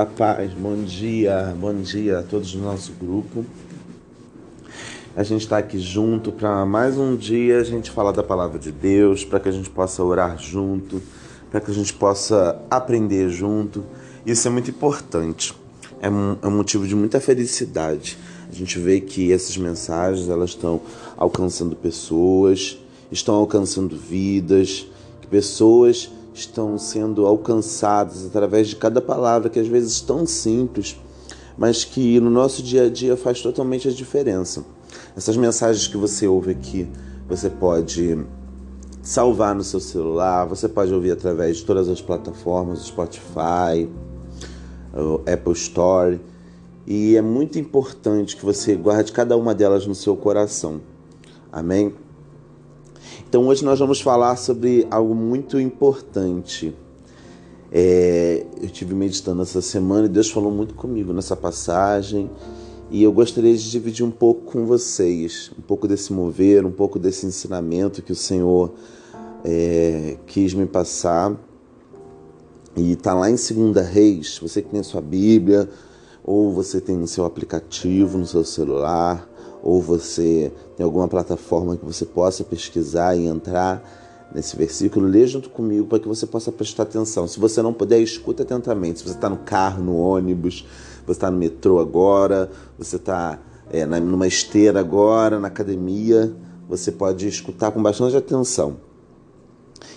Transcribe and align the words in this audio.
Olá, 0.00 0.08
paz, 0.16 0.50
bom 0.54 0.82
dia, 0.82 1.54
bom 1.60 1.74
dia 1.74 2.20
a 2.20 2.22
todos 2.22 2.54
do 2.54 2.58
nosso 2.60 2.90
grupo. 2.92 3.44
A 5.14 5.22
gente 5.22 5.42
está 5.42 5.58
aqui 5.58 5.78
junto 5.78 6.32
para 6.32 6.64
mais 6.64 6.96
um 6.96 7.14
dia 7.14 7.60
a 7.60 7.64
gente 7.64 7.90
falar 7.90 8.12
da 8.12 8.22
palavra 8.22 8.58
de 8.58 8.72
Deus, 8.72 9.26
para 9.26 9.38
que 9.38 9.50
a 9.50 9.52
gente 9.52 9.68
possa 9.68 10.02
orar 10.02 10.38
junto, 10.38 11.02
para 11.50 11.60
que 11.60 11.70
a 11.70 11.74
gente 11.74 11.92
possa 11.92 12.58
aprender 12.70 13.28
junto. 13.28 13.84
Isso 14.24 14.48
é 14.48 14.50
muito 14.50 14.70
importante, 14.70 15.54
é 16.00 16.08
um, 16.08 16.38
é 16.40 16.46
um 16.46 16.56
motivo 16.56 16.88
de 16.88 16.94
muita 16.94 17.20
felicidade. 17.20 18.16
A 18.50 18.54
gente 18.54 18.78
vê 18.78 19.02
que 19.02 19.30
essas 19.30 19.54
mensagens 19.58 20.30
elas 20.30 20.48
estão 20.48 20.80
alcançando 21.14 21.76
pessoas, 21.76 22.78
estão 23.12 23.34
alcançando 23.34 23.98
vidas, 23.98 24.86
que 25.20 25.26
pessoas 25.26 26.10
estão 26.32 26.78
sendo 26.78 27.26
alcançadas 27.26 28.26
através 28.26 28.68
de 28.68 28.76
cada 28.76 29.00
palavra 29.00 29.48
que 29.48 29.58
às 29.58 29.66
vezes 29.66 30.02
é 30.02 30.06
tão 30.06 30.24
simples, 30.26 30.98
mas 31.56 31.84
que 31.84 32.18
no 32.20 32.30
nosso 32.30 32.62
dia 32.62 32.84
a 32.84 32.90
dia 32.90 33.16
faz 33.16 33.42
totalmente 33.42 33.88
a 33.88 33.92
diferença. 33.92 34.64
Essas 35.16 35.36
mensagens 35.36 35.86
que 35.86 35.96
você 35.96 36.26
ouve 36.26 36.52
aqui, 36.52 36.88
você 37.28 37.50
pode 37.50 38.18
salvar 39.02 39.54
no 39.54 39.64
seu 39.64 39.80
celular, 39.80 40.46
você 40.46 40.68
pode 40.68 40.92
ouvir 40.92 41.12
através 41.12 41.58
de 41.58 41.64
todas 41.64 41.88
as 41.88 42.00
plataformas, 42.00 42.80
Spotify, 42.80 43.88
Apple 45.32 45.52
Store, 45.52 46.20
e 46.86 47.16
é 47.16 47.22
muito 47.22 47.58
importante 47.58 48.36
que 48.36 48.44
você 48.44 48.74
guarde 48.74 49.12
cada 49.12 49.36
uma 49.36 49.54
delas 49.54 49.86
no 49.86 49.94
seu 49.94 50.16
coração. 50.16 50.80
Amém? 51.52 51.94
Então 53.30 53.46
hoje 53.46 53.64
nós 53.64 53.78
vamos 53.78 54.00
falar 54.00 54.34
sobre 54.34 54.88
algo 54.90 55.14
muito 55.14 55.60
importante. 55.60 56.74
É, 57.70 58.44
eu 58.60 58.68
tive 58.68 58.92
meditando 58.92 59.40
essa 59.40 59.62
semana 59.62 60.06
e 60.06 60.08
Deus 60.08 60.28
falou 60.28 60.50
muito 60.50 60.74
comigo 60.74 61.12
nessa 61.12 61.36
passagem 61.36 62.28
e 62.90 63.04
eu 63.04 63.12
gostaria 63.12 63.56
de 63.56 63.70
dividir 63.70 64.04
um 64.04 64.10
pouco 64.10 64.50
com 64.50 64.66
vocês, 64.66 65.52
um 65.56 65.62
pouco 65.62 65.86
desse 65.86 66.12
mover, 66.12 66.66
um 66.66 66.72
pouco 66.72 66.98
desse 66.98 67.24
ensinamento 67.24 68.02
que 68.02 68.10
o 68.10 68.16
Senhor 68.16 68.72
é, 69.44 70.16
quis 70.26 70.52
me 70.52 70.66
passar. 70.66 71.32
E 72.74 72.94
está 72.94 73.14
lá 73.14 73.30
em 73.30 73.36
Segunda 73.36 73.80
Reis, 73.80 74.40
você 74.42 74.60
que 74.60 74.70
tem 74.70 74.80
a 74.80 74.82
sua 74.82 75.00
Bíblia, 75.00 75.68
ou 76.24 76.52
você 76.52 76.80
tem 76.80 77.00
o 77.00 77.06
seu 77.06 77.24
aplicativo 77.24 78.18
no 78.18 78.26
seu 78.26 78.44
celular, 78.44 79.29
ou 79.62 79.80
você 79.80 80.52
tem 80.76 80.84
alguma 80.84 81.08
plataforma 81.08 81.76
que 81.76 81.84
você 81.84 82.04
possa 82.04 82.44
pesquisar 82.44 83.16
e 83.16 83.26
entrar 83.26 83.82
nesse 84.34 84.56
versículo, 84.56 85.06
lê 85.06 85.26
junto 85.26 85.50
comigo 85.50 85.86
para 85.86 85.98
que 85.98 86.08
você 86.08 86.26
possa 86.26 86.52
prestar 86.52 86.84
atenção. 86.84 87.26
Se 87.26 87.40
você 87.40 87.60
não 87.60 87.72
puder, 87.72 87.98
escuta 88.00 88.42
atentamente. 88.42 89.00
Se 89.00 89.04
você 89.04 89.14
está 89.14 89.28
no 89.28 89.38
carro, 89.38 89.82
no 89.82 89.96
ônibus, 89.96 90.64
você 91.04 91.12
está 91.12 91.30
no 91.30 91.36
metrô 91.36 91.80
agora, 91.80 92.50
você 92.78 92.96
está 92.96 93.38
é, 93.70 93.84
numa 93.84 94.26
esteira 94.26 94.80
agora, 94.80 95.38
na 95.40 95.48
academia, 95.48 96.32
você 96.68 96.92
pode 96.92 97.26
escutar 97.26 97.72
com 97.72 97.82
bastante 97.82 98.16
atenção 98.16 98.76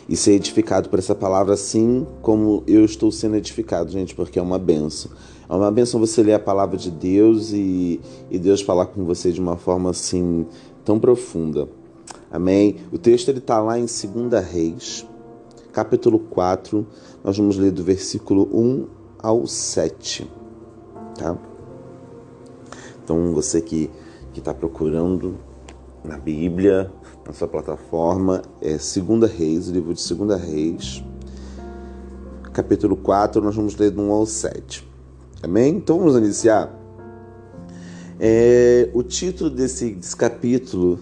e 0.08 0.18
ser 0.18 0.34
edificado 0.34 0.90
por 0.90 1.00
essa 1.00 1.16
palavra, 1.16 1.54
assim 1.54 2.06
como 2.22 2.64
eu 2.68 2.84
estou 2.84 3.12
sendo 3.12 3.36
edificado, 3.36 3.92
gente, 3.92 4.16
porque 4.16 4.40
é 4.40 4.42
uma 4.42 4.60
benção. 4.60 5.12
É 5.48 5.54
uma 5.54 5.72
benção 5.72 6.00
você 6.00 6.24
ler 6.24 6.34
a 6.34 6.40
palavra 6.40 6.78
de 6.78 6.90
Deus 6.90 7.52
e, 7.52 8.00
e 8.30 8.40
Deus 8.40 8.62
falar 8.62 8.88
com 8.88 9.04
você 9.04 9.32
de 9.32 9.40
uma 9.40 9.58
forma 9.58 9.90
assim 9.90 10.46
tão 10.86 11.00
profunda. 11.00 11.68
Amém? 12.32 12.78
O 12.92 12.98
texto 12.98 13.30
ele 13.30 13.40
está 13.40 13.60
lá 13.60 13.78
em 13.78 13.86
2 13.86 14.46
Reis, 14.46 15.08
capítulo 15.72 16.18
4. 16.18 16.86
Nós 17.24 17.38
vamos 17.38 17.58
ler 17.58 17.72
do 17.72 17.84
versículo 17.84 18.50
1 18.52 18.88
ao 19.20 19.46
7. 19.46 20.30
Tá? 21.16 21.38
Então, 23.04 23.34
você 23.34 23.62
que 23.62 23.90
está 24.36 24.54
procurando 24.54 25.38
na 26.04 26.18
Bíblia, 26.18 26.92
na 27.26 27.34
sua 27.34 27.48
plataforma, 27.48 28.42
é 28.62 28.78
2 28.78 29.32
Reis, 29.32 29.70
o 29.70 29.74
livro 29.74 29.94
de 29.94 30.14
2 30.14 30.42
Reis, 30.42 31.04
capítulo 32.52 32.96
4, 32.96 33.42
nós 33.42 33.56
vamos 33.56 33.76
ler 33.76 33.92
do 33.92 34.02
1 34.02 34.12
ao 34.12 34.26
7. 34.26 34.93
Amém? 35.44 35.76
Então 35.76 36.00
vamos 36.00 36.16
iniciar. 36.16 36.74
É, 38.18 38.90
o 38.94 39.04
título 39.04 39.50
desse, 39.50 39.90
desse 39.90 40.16
capítulo, 40.16 40.98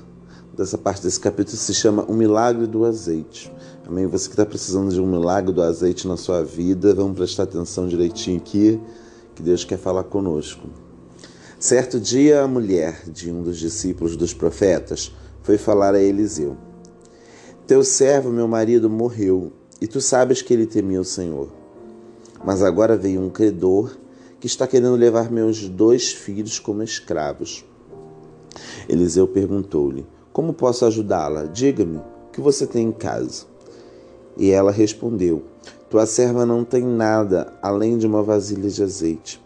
dessa 0.57 0.79
parte 0.79 1.03
desse 1.03 1.19
capítulo, 1.19 1.55
se 1.55 1.71
chama 1.75 2.03
O 2.05 2.13
Milagre 2.15 2.65
do 2.65 2.83
Azeite. 2.83 3.53
Amém? 3.87 4.07
Você 4.07 4.25
que 4.25 4.33
está 4.33 4.43
precisando 4.43 4.91
de 4.91 4.99
um 4.99 5.05
milagre 5.05 5.53
do 5.53 5.61
azeite 5.61 6.07
na 6.07 6.17
sua 6.17 6.43
vida, 6.43 6.91
vamos 6.95 7.15
prestar 7.15 7.43
atenção 7.43 7.87
direitinho 7.87 8.37
aqui, 8.37 8.81
que 9.35 9.43
Deus 9.43 9.63
quer 9.63 9.77
falar 9.77 10.05
conosco. 10.05 10.67
Certo 11.59 11.99
dia, 11.99 12.41
a 12.41 12.47
mulher 12.47 13.03
de 13.07 13.31
um 13.31 13.43
dos 13.43 13.59
discípulos 13.59 14.15
dos 14.15 14.33
profetas 14.33 15.13
foi 15.43 15.59
falar 15.59 15.93
a 15.93 16.01
Eliseu: 16.01 16.57
Teu 17.67 17.83
servo, 17.83 18.31
meu 18.31 18.47
marido, 18.47 18.89
morreu, 18.89 19.51
e 19.79 19.85
tu 19.85 20.01
sabes 20.01 20.41
que 20.41 20.51
ele 20.51 20.65
temia 20.65 20.99
o 20.99 21.05
Senhor. 21.05 21.49
Mas 22.43 22.63
agora 22.63 22.97
veio 22.97 23.21
um 23.21 23.29
credor 23.29 23.91
que 24.41 24.47
está 24.47 24.65
querendo 24.65 24.95
levar 24.95 25.31
meus 25.31 25.69
dois 25.69 26.11
filhos 26.11 26.57
como 26.57 26.81
escravos. 26.81 27.63
Eliseu 28.89 29.27
perguntou-lhe: 29.27 30.03
Como 30.33 30.51
posso 30.51 30.83
ajudá-la? 30.83 31.43
Diga-me, 31.45 31.97
o 31.97 32.31
que 32.33 32.41
você 32.41 32.65
tem 32.65 32.87
em 32.87 32.91
casa? 32.91 33.45
E 34.35 34.49
ela 34.49 34.71
respondeu: 34.71 35.43
Tua 35.91 36.07
serva 36.07 36.43
não 36.43 36.65
tem 36.65 36.83
nada 36.83 37.53
além 37.61 37.99
de 37.99 38.07
uma 38.07 38.23
vasilha 38.23 38.67
de 38.67 38.81
azeite. 38.81 39.39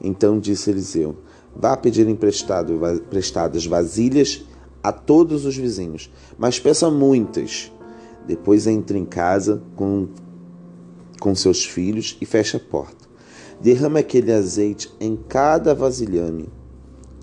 Então 0.00 0.38
disse 0.38 0.70
Eliseu: 0.70 1.16
Vá 1.54 1.76
pedir 1.76 2.06
emprestado, 2.08 2.72
emprestadas 2.94 3.66
vasilhas 3.66 4.44
a 4.80 4.92
todos 4.92 5.44
os 5.44 5.56
vizinhos, 5.56 6.08
mas 6.38 6.60
peça 6.60 6.88
muitas. 6.88 7.72
Depois 8.24 8.68
entre 8.68 8.96
em 8.96 9.04
casa 9.04 9.60
com, 9.74 10.08
com 11.18 11.34
seus 11.34 11.64
filhos 11.64 12.16
e 12.20 12.26
feche 12.26 12.56
a 12.56 12.60
porta. 12.60 13.05
Derrame 13.60 14.00
aquele 14.00 14.32
azeite 14.32 14.92
em 15.00 15.16
cada 15.16 15.74
vasilhame 15.74 16.48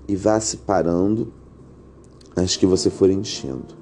e 0.08 0.16
vá 0.16 0.40
se 0.40 0.58
parando 0.58 1.32
as 2.36 2.56
que 2.56 2.66
você 2.66 2.90
for 2.90 3.08
enchendo. 3.08 3.74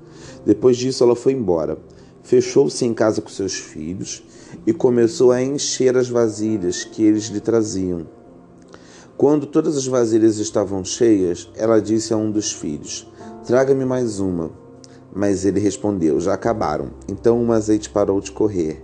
Depois 0.44 0.76
disso, 0.76 1.02
ela 1.02 1.16
foi 1.16 1.32
embora. 1.32 1.78
Fechou-se 2.22 2.84
em 2.84 2.94
casa 2.94 3.20
com 3.20 3.28
seus 3.28 3.54
filhos 3.54 4.22
e 4.66 4.72
começou 4.72 5.32
a 5.32 5.42
encher 5.42 5.96
as 5.96 6.08
vasilhas 6.08 6.84
que 6.84 7.02
eles 7.02 7.24
lhe 7.24 7.40
traziam. 7.40 8.06
Quando 9.16 9.46
todas 9.46 9.76
as 9.76 9.86
vasilhas 9.86 10.38
estavam 10.38 10.84
cheias, 10.84 11.48
ela 11.56 11.80
disse 11.80 12.12
a 12.12 12.16
um 12.16 12.30
dos 12.30 12.52
filhos: 12.52 13.10
Traga-me 13.46 13.84
mais 13.84 14.20
uma. 14.20 14.50
Mas 15.14 15.44
ele 15.44 15.60
respondeu: 15.60 16.20
Já 16.20 16.34
acabaram. 16.34 16.90
Então 17.08 17.44
o 17.44 17.52
azeite 17.52 17.90
parou 17.90 18.20
de 18.20 18.30
correr. 18.30 18.82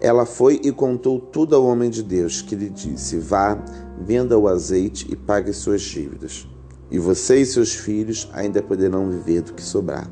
Ela 0.00 0.24
foi 0.24 0.60
e 0.62 0.70
contou 0.70 1.18
tudo 1.18 1.56
ao 1.56 1.64
homem 1.64 1.90
de 1.90 2.02
Deus, 2.02 2.40
que 2.40 2.54
lhe 2.54 2.68
disse: 2.68 3.18
Vá, 3.18 3.58
venda 4.00 4.38
o 4.38 4.46
azeite 4.46 5.06
e 5.10 5.16
pague 5.16 5.52
suas 5.52 5.82
dívidas. 5.82 6.46
E 6.90 6.98
você 6.98 7.40
e 7.40 7.46
seus 7.46 7.74
filhos 7.74 8.28
ainda 8.32 8.62
poderão 8.62 9.10
viver 9.10 9.42
do 9.42 9.52
que 9.52 9.62
sobrar. 9.62 10.08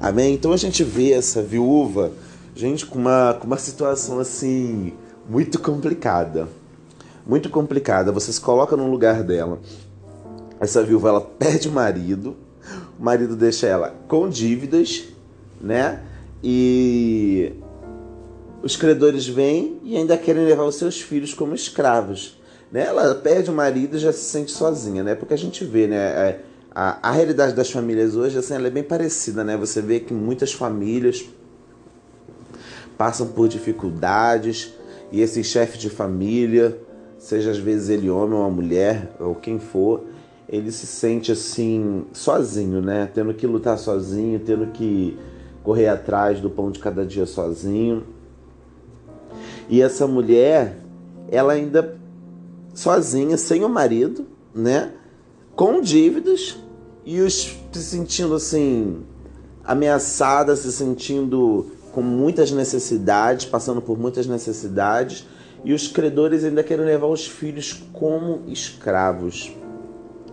Amém? 0.00 0.34
Então 0.34 0.52
a 0.52 0.56
gente 0.56 0.82
vê 0.82 1.12
essa 1.12 1.42
viúva, 1.42 2.12
gente, 2.54 2.86
com 2.86 2.98
uma, 2.98 3.36
com 3.38 3.46
uma 3.46 3.58
situação 3.58 4.18
assim, 4.18 4.94
muito 5.28 5.58
complicada. 5.60 6.48
Muito 7.26 7.50
complicada. 7.50 8.10
Você 8.12 8.32
se 8.32 8.40
coloca 8.40 8.76
no 8.76 8.90
lugar 8.90 9.22
dela. 9.22 9.60
Essa 10.58 10.82
viúva, 10.82 11.08
ela 11.08 11.20
perde 11.20 11.68
o 11.68 11.72
marido, 11.72 12.36
o 12.98 13.02
marido 13.02 13.36
deixa 13.36 13.66
ela 13.66 13.94
com 14.08 14.28
dívidas, 14.28 15.04
né? 15.60 16.02
E 16.42 17.52
os 18.62 18.76
credores 18.76 19.26
vêm 19.26 19.80
e 19.82 19.96
ainda 19.96 20.16
querem 20.16 20.44
levar 20.44 20.64
os 20.64 20.76
seus 20.76 21.00
filhos 21.00 21.32
como 21.32 21.54
escravos. 21.54 22.38
Né? 22.70 22.84
Ela 22.86 23.14
perde 23.14 23.50
o 23.50 23.54
marido 23.54 23.96
e 23.96 23.98
já 23.98 24.12
se 24.12 24.20
sente 24.20 24.50
sozinha, 24.50 25.02
né? 25.02 25.14
Porque 25.14 25.34
a 25.34 25.38
gente 25.38 25.64
vê, 25.64 25.86
né? 25.86 25.96
É, 25.96 26.40
a, 26.72 27.08
a 27.08 27.12
realidade 27.12 27.52
das 27.52 27.70
famílias 27.70 28.14
hoje 28.14 28.38
assim, 28.38 28.54
é 28.54 28.70
bem 28.70 28.82
parecida, 28.82 29.42
né? 29.42 29.56
Você 29.56 29.80
vê 29.80 29.98
que 29.98 30.14
muitas 30.14 30.52
famílias 30.52 31.24
passam 32.96 33.26
por 33.28 33.48
dificuldades 33.48 34.74
e 35.10 35.20
esse 35.20 35.42
chefe 35.42 35.78
de 35.78 35.90
família, 35.90 36.78
seja 37.18 37.50
às 37.50 37.58
vezes 37.58 37.88
ele 37.88 38.08
homem 38.08 38.34
ou 38.34 38.42
uma 38.42 38.50
mulher 38.50 39.10
ou 39.18 39.34
quem 39.34 39.58
for, 39.58 40.04
ele 40.48 40.70
se 40.70 40.86
sente 40.86 41.32
assim 41.32 42.04
sozinho, 42.12 42.80
né? 42.80 43.10
Tendo 43.12 43.34
que 43.34 43.46
lutar 43.46 43.78
sozinho, 43.78 44.38
tendo 44.38 44.66
que 44.68 45.18
correr 45.62 45.88
atrás 45.88 46.40
do 46.40 46.48
pão 46.48 46.70
de 46.70 46.78
cada 46.78 47.04
dia 47.04 47.26
sozinho. 47.26 48.04
E 49.70 49.80
essa 49.80 50.04
mulher, 50.04 50.76
ela 51.30 51.52
ainda 51.52 51.96
sozinha, 52.74 53.36
sem 53.36 53.62
o 53.62 53.68
marido, 53.68 54.26
né? 54.52 54.92
Com 55.54 55.80
dívidas 55.80 56.58
e 57.06 57.20
os 57.20 57.56
se 57.72 57.82
sentindo 57.82 58.34
assim 58.34 59.04
ameaçada, 59.64 60.56
se 60.56 60.72
sentindo 60.72 61.66
com 61.92 62.02
muitas 62.02 62.50
necessidades, 62.50 63.46
passando 63.46 63.80
por 63.80 63.96
muitas 63.96 64.26
necessidades. 64.26 65.26
e 65.62 65.74
os 65.74 65.86
credores 65.86 66.42
ainda 66.42 66.64
querem 66.64 66.86
levar 66.86 67.08
os 67.08 67.26
filhos 67.26 67.84
como 67.92 68.40
escravos 68.48 69.52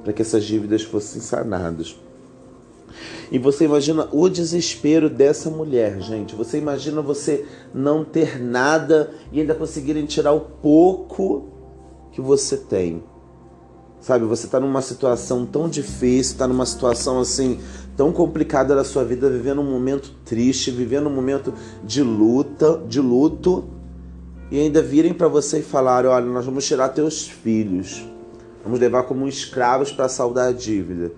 para 0.01 0.13
que 0.13 0.21
essas 0.21 0.45
dívidas 0.45 0.83
fossem 0.83 1.21
sanadas. 1.21 1.97
E 3.31 3.37
você 3.37 3.65
imagina 3.65 4.07
o 4.11 4.29
desespero 4.29 5.09
dessa 5.09 5.49
mulher, 5.49 5.99
gente. 6.01 6.35
Você 6.35 6.57
imagina 6.57 7.01
você 7.01 7.45
não 7.73 8.05
ter 8.05 8.41
nada 8.41 9.11
e 9.31 9.41
ainda 9.41 9.53
conseguirem 9.53 10.05
tirar 10.05 10.33
o 10.33 10.39
pouco 10.39 11.49
que 12.11 12.21
você 12.21 12.57
tem. 12.57 13.03
Sabe, 13.99 14.25
você 14.25 14.45
está 14.45 14.59
numa 14.59 14.81
situação 14.81 15.45
tão 15.45 15.67
difícil, 15.67 16.33
está 16.33 16.47
numa 16.47 16.65
situação 16.65 17.19
assim 17.19 17.59
tão 17.97 18.11
complicada 18.11 18.75
da 18.75 18.83
sua 18.83 19.03
vida, 19.03 19.29
vivendo 19.29 19.59
um 19.59 19.69
momento 19.69 20.13
triste, 20.23 20.69
vivendo 20.69 21.07
um 21.07 21.13
momento 21.13 21.53
de 21.83 22.03
luta, 22.03 22.79
de 22.87 23.01
luto, 23.01 23.65
e 24.51 24.59
ainda 24.59 24.81
virem 24.81 25.13
para 25.13 25.27
você 25.27 25.59
e 25.59 25.63
falarem: 25.63 26.09
olha, 26.09 26.25
nós 26.27 26.45
vamos 26.45 26.65
tirar 26.65 26.89
teus 26.89 27.27
filhos, 27.27 28.05
vamos 28.63 28.79
levar 28.79 29.03
como 29.03 29.27
escravos 29.27 29.91
para 29.91 30.07
saldar 30.07 30.49
a 30.49 30.51
dívida. 30.51 31.11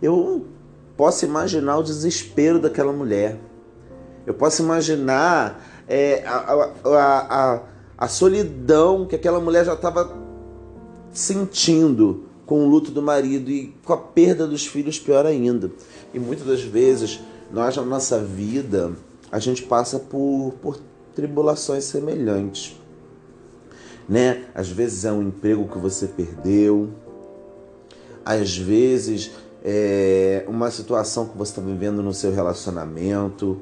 Eu 0.00 0.46
posso 0.96 1.24
imaginar 1.24 1.78
o 1.78 1.82
desespero 1.82 2.58
daquela 2.58 2.92
mulher. 2.92 3.38
Eu 4.26 4.34
posso 4.34 4.62
imaginar 4.62 5.84
é, 5.88 6.22
a, 6.24 6.70
a, 6.84 7.54
a, 7.54 7.62
a 7.98 8.08
solidão 8.08 9.06
que 9.06 9.16
aquela 9.16 9.40
mulher 9.40 9.64
já 9.64 9.74
estava 9.74 10.12
sentindo 11.12 12.24
com 12.46 12.64
o 12.64 12.68
luto 12.68 12.90
do 12.90 13.02
marido 13.02 13.50
e 13.50 13.74
com 13.84 13.92
a 13.92 13.96
perda 13.96 14.46
dos 14.46 14.66
filhos, 14.66 14.98
pior 14.98 15.26
ainda. 15.26 15.70
E 16.12 16.18
muitas 16.18 16.46
das 16.46 16.62
vezes, 16.62 17.20
nós 17.50 17.76
na 17.76 17.82
nossa 17.82 18.18
vida, 18.18 18.92
a 19.30 19.38
gente 19.38 19.62
passa 19.62 19.98
por, 19.98 20.54
por 20.60 20.78
tribulações 21.14 21.84
semelhantes. 21.84 22.76
Né? 24.08 24.44
Às 24.54 24.68
vezes 24.68 25.04
é 25.04 25.12
um 25.12 25.22
emprego 25.22 25.68
que 25.68 25.78
você 25.78 26.06
perdeu, 26.06 26.90
às 28.24 28.56
vezes 28.56 29.30
é 29.64 30.44
uma 30.48 30.70
situação 30.70 31.26
que 31.26 31.38
você 31.38 31.52
está 31.52 31.62
vivendo 31.62 32.02
no 32.02 32.12
seu 32.12 32.32
relacionamento 32.32 33.60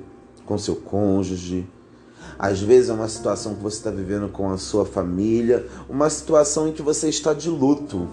com 0.51 0.59
seu 0.59 0.75
cônjuge, 0.75 1.65
às 2.37 2.61
vezes 2.61 2.91
é 2.91 2.93
uma 2.93 3.07
situação 3.07 3.55
que 3.55 3.63
você 3.63 3.77
está 3.77 3.91
vivendo 3.91 4.29
com 4.29 4.51
a 4.51 4.59
sua 4.59 4.85
família, 4.85 5.65
uma 5.89 6.11
situação 6.11 6.67
em 6.67 6.73
que 6.73 6.83
você 6.83 7.09
está 7.09 7.33
de 7.33 7.49
luto. 7.49 8.09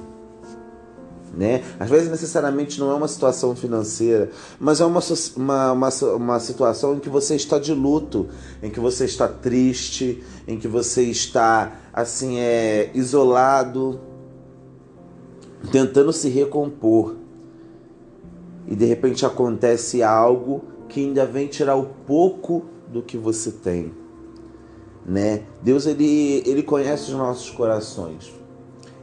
Né? 1.34 1.63
Às 1.80 1.89
vezes 1.89 2.12
necessariamente 2.12 2.80
não 2.80 2.92
é 2.92 2.94
uma 2.94 3.07
situação 3.07 3.56
financeira, 3.56 4.30
mas 4.60 4.81
é 4.81 4.86
uma, 4.86 5.01
uma, 5.36 5.72
uma, 5.72 5.89
uma 6.16 6.39
situação 6.39 6.95
em 6.95 7.00
que 7.00 7.10
você 7.10 7.36
está 7.36 7.57
de 7.57 7.74
luto, 7.74 8.28
em 8.62 8.69
que 8.69 8.80
você 8.80 9.06
está 9.06 9.28
triste, 9.28 10.24
em 10.48 10.60
que 10.60 10.68
você 10.68 11.04
está 11.04 11.74
assim 11.92 12.38
é 12.38 12.92
isolado, 12.94 14.00
tentando 15.72 16.13
se 16.13 16.30
recompor. 16.30 17.17
E 18.68 18.75
de 18.75 18.86
repente 18.86 19.25
acontece 19.25 20.04
algo 20.04 20.64
que 20.90 21.00
ainda 21.00 21.25
vem 21.25 21.48
tirar 21.48 21.75
o 21.75 21.86
pouco 22.06 22.66
do 22.92 23.02
que 23.02 23.18
você 23.18 23.52
tem, 23.52 23.94
né? 25.06 25.44
Deus 25.62 25.86
ele 25.86 26.44
ele 26.46 26.64
conhece 26.64 27.12
os 27.12 27.18
nossos 27.18 27.50
corações. 27.50 28.34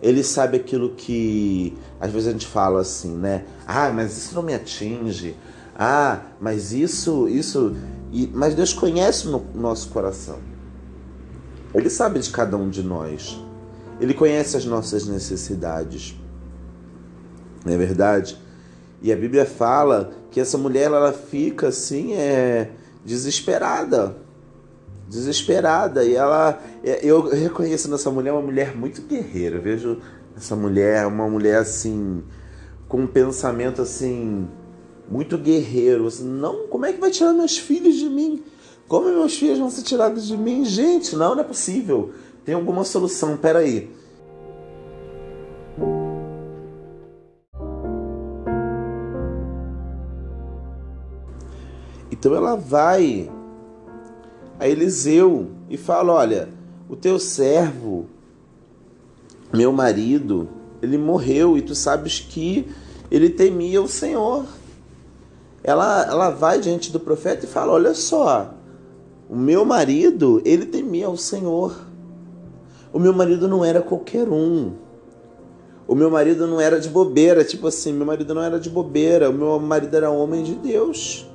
Ele 0.02 0.22
sabe 0.22 0.58
aquilo 0.58 0.90
que 0.90 1.74
às 1.98 2.10
vezes 2.12 2.28
a 2.28 2.32
gente 2.32 2.46
fala 2.46 2.80
assim, 2.80 3.16
né? 3.16 3.44
Ah, 3.66 3.90
mas 3.90 4.16
isso 4.16 4.34
não 4.34 4.42
me 4.42 4.54
atinge. 4.54 5.34
Ah, 5.74 6.20
mas 6.40 6.72
isso, 6.72 7.28
isso. 7.28 7.74
E, 8.12 8.30
mas 8.32 8.54
Deus 8.54 8.72
conhece 8.72 9.26
o 9.26 9.42
nosso 9.54 9.88
coração. 9.88 10.38
Ele 11.74 11.90
sabe 11.90 12.20
de 12.20 12.30
cada 12.30 12.56
um 12.56 12.68
de 12.68 12.82
nós. 12.82 13.40
Ele 14.00 14.14
conhece 14.14 14.56
as 14.56 14.64
nossas 14.64 15.06
necessidades. 15.06 16.14
Não 17.64 17.72
é 17.72 17.76
verdade? 17.76 18.38
E 19.04 19.12
a 19.12 19.16
Bíblia 19.16 19.44
fala 19.44 20.12
que 20.30 20.40
essa 20.40 20.56
mulher 20.56 20.84
ela 20.84 21.12
fica 21.12 21.68
assim, 21.68 22.14
é 22.14 22.70
desesperada. 23.04 24.16
Desesperada. 25.06 26.02
E 26.06 26.14
ela. 26.14 26.58
É, 26.82 27.00
eu 27.04 27.28
reconheço 27.28 27.90
nessa 27.90 28.10
mulher 28.10 28.32
uma 28.32 28.40
mulher 28.40 28.74
muito 28.74 29.02
guerreira. 29.02 29.56
Eu 29.56 29.62
vejo 29.62 29.98
essa 30.34 30.56
mulher, 30.56 31.06
uma 31.06 31.28
mulher 31.28 31.58
assim, 31.58 32.24
com 32.88 33.02
um 33.02 33.06
pensamento 33.06 33.82
assim, 33.82 34.48
muito 35.06 35.36
guerreiro. 35.36 36.06
Assim, 36.06 36.24
não, 36.24 36.66
como 36.68 36.86
é 36.86 36.92
que 36.94 36.98
vai 36.98 37.10
tirar 37.10 37.34
meus 37.34 37.58
filhos 37.58 37.96
de 37.96 38.08
mim? 38.08 38.42
Como 38.88 39.04
meus 39.04 39.36
filhos 39.36 39.58
vão 39.58 39.68
ser 39.68 39.82
tirados 39.82 40.26
de 40.26 40.34
mim? 40.34 40.64
Gente, 40.64 41.14
não, 41.14 41.34
não 41.34 41.42
é 41.42 41.44
possível. 41.44 42.12
Tem 42.42 42.54
alguma 42.54 42.84
solução, 42.84 43.36
peraí. 43.36 43.90
Então 52.24 52.34
ela 52.34 52.56
vai 52.56 53.30
a 54.58 54.66
Eliseu 54.66 55.48
e 55.68 55.76
fala: 55.76 56.10
Olha, 56.10 56.48
o 56.88 56.96
teu 56.96 57.18
servo 57.18 58.06
meu 59.52 59.70
marido, 59.70 60.48
ele 60.80 60.96
morreu 60.96 61.58
e 61.58 61.60
tu 61.60 61.74
sabes 61.74 62.20
que 62.20 62.66
ele 63.10 63.28
temia 63.28 63.82
o 63.82 63.86
Senhor. 63.86 64.46
Ela, 65.62 66.06
ela 66.06 66.30
vai 66.30 66.58
diante 66.58 66.90
do 66.90 66.98
profeta 66.98 67.44
e 67.44 67.48
fala: 67.48 67.74
Olha 67.74 67.92
só, 67.92 68.54
o 69.28 69.36
meu 69.36 69.62
marido, 69.66 70.40
ele 70.46 70.64
temia 70.64 71.10
o 71.10 71.18
Senhor. 71.18 71.78
O 72.90 72.98
meu 72.98 73.12
marido 73.12 73.46
não 73.46 73.62
era 73.62 73.82
qualquer 73.82 74.30
um. 74.30 74.72
O 75.86 75.94
meu 75.94 76.10
marido 76.10 76.46
não 76.46 76.58
era 76.58 76.80
de 76.80 76.88
bobeira, 76.88 77.44
tipo 77.44 77.66
assim, 77.66 77.92
meu 77.92 78.06
marido 78.06 78.32
não 78.32 78.40
era 78.40 78.58
de 78.58 78.70
bobeira, 78.70 79.28
o 79.28 79.32
meu 79.34 79.60
marido 79.60 79.94
era 79.94 80.10
homem 80.10 80.42
de 80.42 80.54
Deus. 80.54 81.28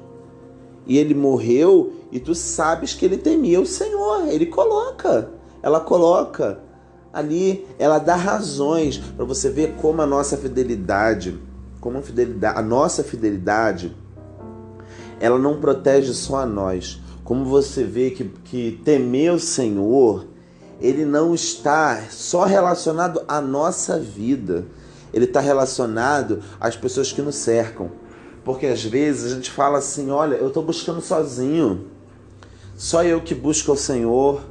E 0.89 0.97
ele 0.97 1.13
morreu 1.13 1.93
e 2.11 2.19
tu 2.19 2.35
sabes 2.35 2.93
que 2.93 3.05
ele 3.05 3.17
temia 3.17 3.61
o 3.61 3.65
Senhor. 3.65 4.27
Ele 4.27 4.47
coloca, 4.47 5.29
ela 5.63 5.79
coloca 5.79 6.59
ali 7.13 7.65
ela 7.77 7.99
dá 7.99 8.15
razões 8.15 8.97
para 8.97 9.25
você 9.25 9.49
ver 9.49 9.75
como 9.75 10.01
a 10.01 10.05
nossa 10.05 10.37
fidelidade, 10.37 11.39
como 11.79 11.97
a 11.97 12.01
fidelidade, 12.01 12.59
a 12.59 12.61
nossa 12.61 13.03
fidelidade, 13.03 13.95
ela 15.19 15.37
não 15.37 15.59
protege 15.59 16.13
só 16.13 16.37
a 16.37 16.45
nós. 16.45 17.01
Como 17.23 17.45
você 17.45 17.83
vê 17.83 18.09
que, 18.11 18.23
que 18.23 18.81
temer 18.83 19.33
o 19.33 19.39
Senhor, 19.39 20.25
ele 20.81 21.05
não 21.05 21.35
está 21.35 22.01
só 22.09 22.45
relacionado 22.45 23.21
à 23.27 23.39
nossa 23.41 23.99
vida, 23.99 24.65
ele 25.13 25.25
está 25.25 25.39
relacionado 25.39 26.41
às 26.59 26.75
pessoas 26.75 27.11
que 27.11 27.21
nos 27.21 27.35
cercam. 27.35 27.91
Porque 28.49 28.65
às 28.65 28.83
vezes 28.83 29.31
a 29.31 29.35
gente 29.35 29.51
fala 29.51 29.77
assim: 29.77 30.09
olha, 30.09 30.35
eu 30.35 30.47
estou 30.47 30.63
buscando 30.63 31.01
sozinho, 31.01 31.87
só 32.75 33.03
eu 33.03 33.21
que 33.21 33.35
busco 33.35 33.71
o 33.71 33.77
Senhor 33.77 34.41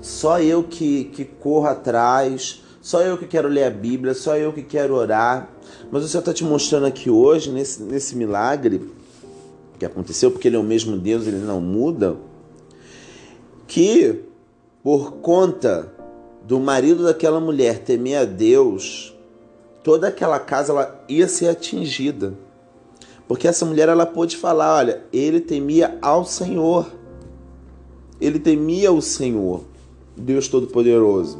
só 0.00 0.40
eu 0.40 0.62
que, 0.62 1.04
que 1.04 1.24
corro 1.24 1.66
atrás, 1.66 2.62
só 2.80 3.02
eu 3.02 3.18
que 3.18 3.26
quero 3.26 3.48
ler 3.48 3.64
a 3.64 3.70
Bíblia, 3.70 4.14
só 4.14 4.36
eu 4.36 4.52
que 4.52 4.62
quero 4.62 4.94
orar. 4.94 5.50
Mas 5.90 6.04
o 6.04 6.08
Senhor 6.08 6.20
está 6.20 6.32
te 6.32 6.44
mostrando 6.44 6.86
aqui 6.86 7.10
hoje, 7.10 7.50
nesse, 7.50 7.82
nesse 7.82 8.16
milagre 8.16 8.90
que 9.78 9.84
aconteceu, 9.84 10.30
porque 10.30 10.48
Ele 10.48 10.56
é 10.56 10.58
o 10.58 10.62
mesmo 10.62 10.96
Deus, 10.96 11.26
Ele 11.26 11.38
não 11.38 11.60
muda, 11.60 12.16
que 13.66 14.20
por 14.82 15.12
conta 15.16 15.92
do 16.46 16.58
marido 16.58 17.04
daquela 17.04 17.40
mulher 17.40 17.80
temer 17.80 18.18
a 18.18 18.24
Deus, 18.24 19.14
toda 19.84 20.08
aquela 20.08 20.38
casa 20.38 20.72
ela 20.72 21.04
ia 21.08 21.28
ser 21.28 21.48
atingida. 21.48 22.34
Porque 23.30 23.46
essa 23.46 23.64
mulher 23.64 23.88
ela 23.88 24.04
pôde 24.04 24.36
falar, 24.36 24.74
olha, 24.74 25.04
ele 25.12 25.40
temia 25.40 25.96
ao 26.02 26.24
Senhor. 26.24 26.90
Ele 28.20 28.40
temia 28.40 28.90
o 28.90 29.00
Senhor. 29.00 29.62
Deus 30.16 30.48
Todo-Poderoso. 30.48 31.38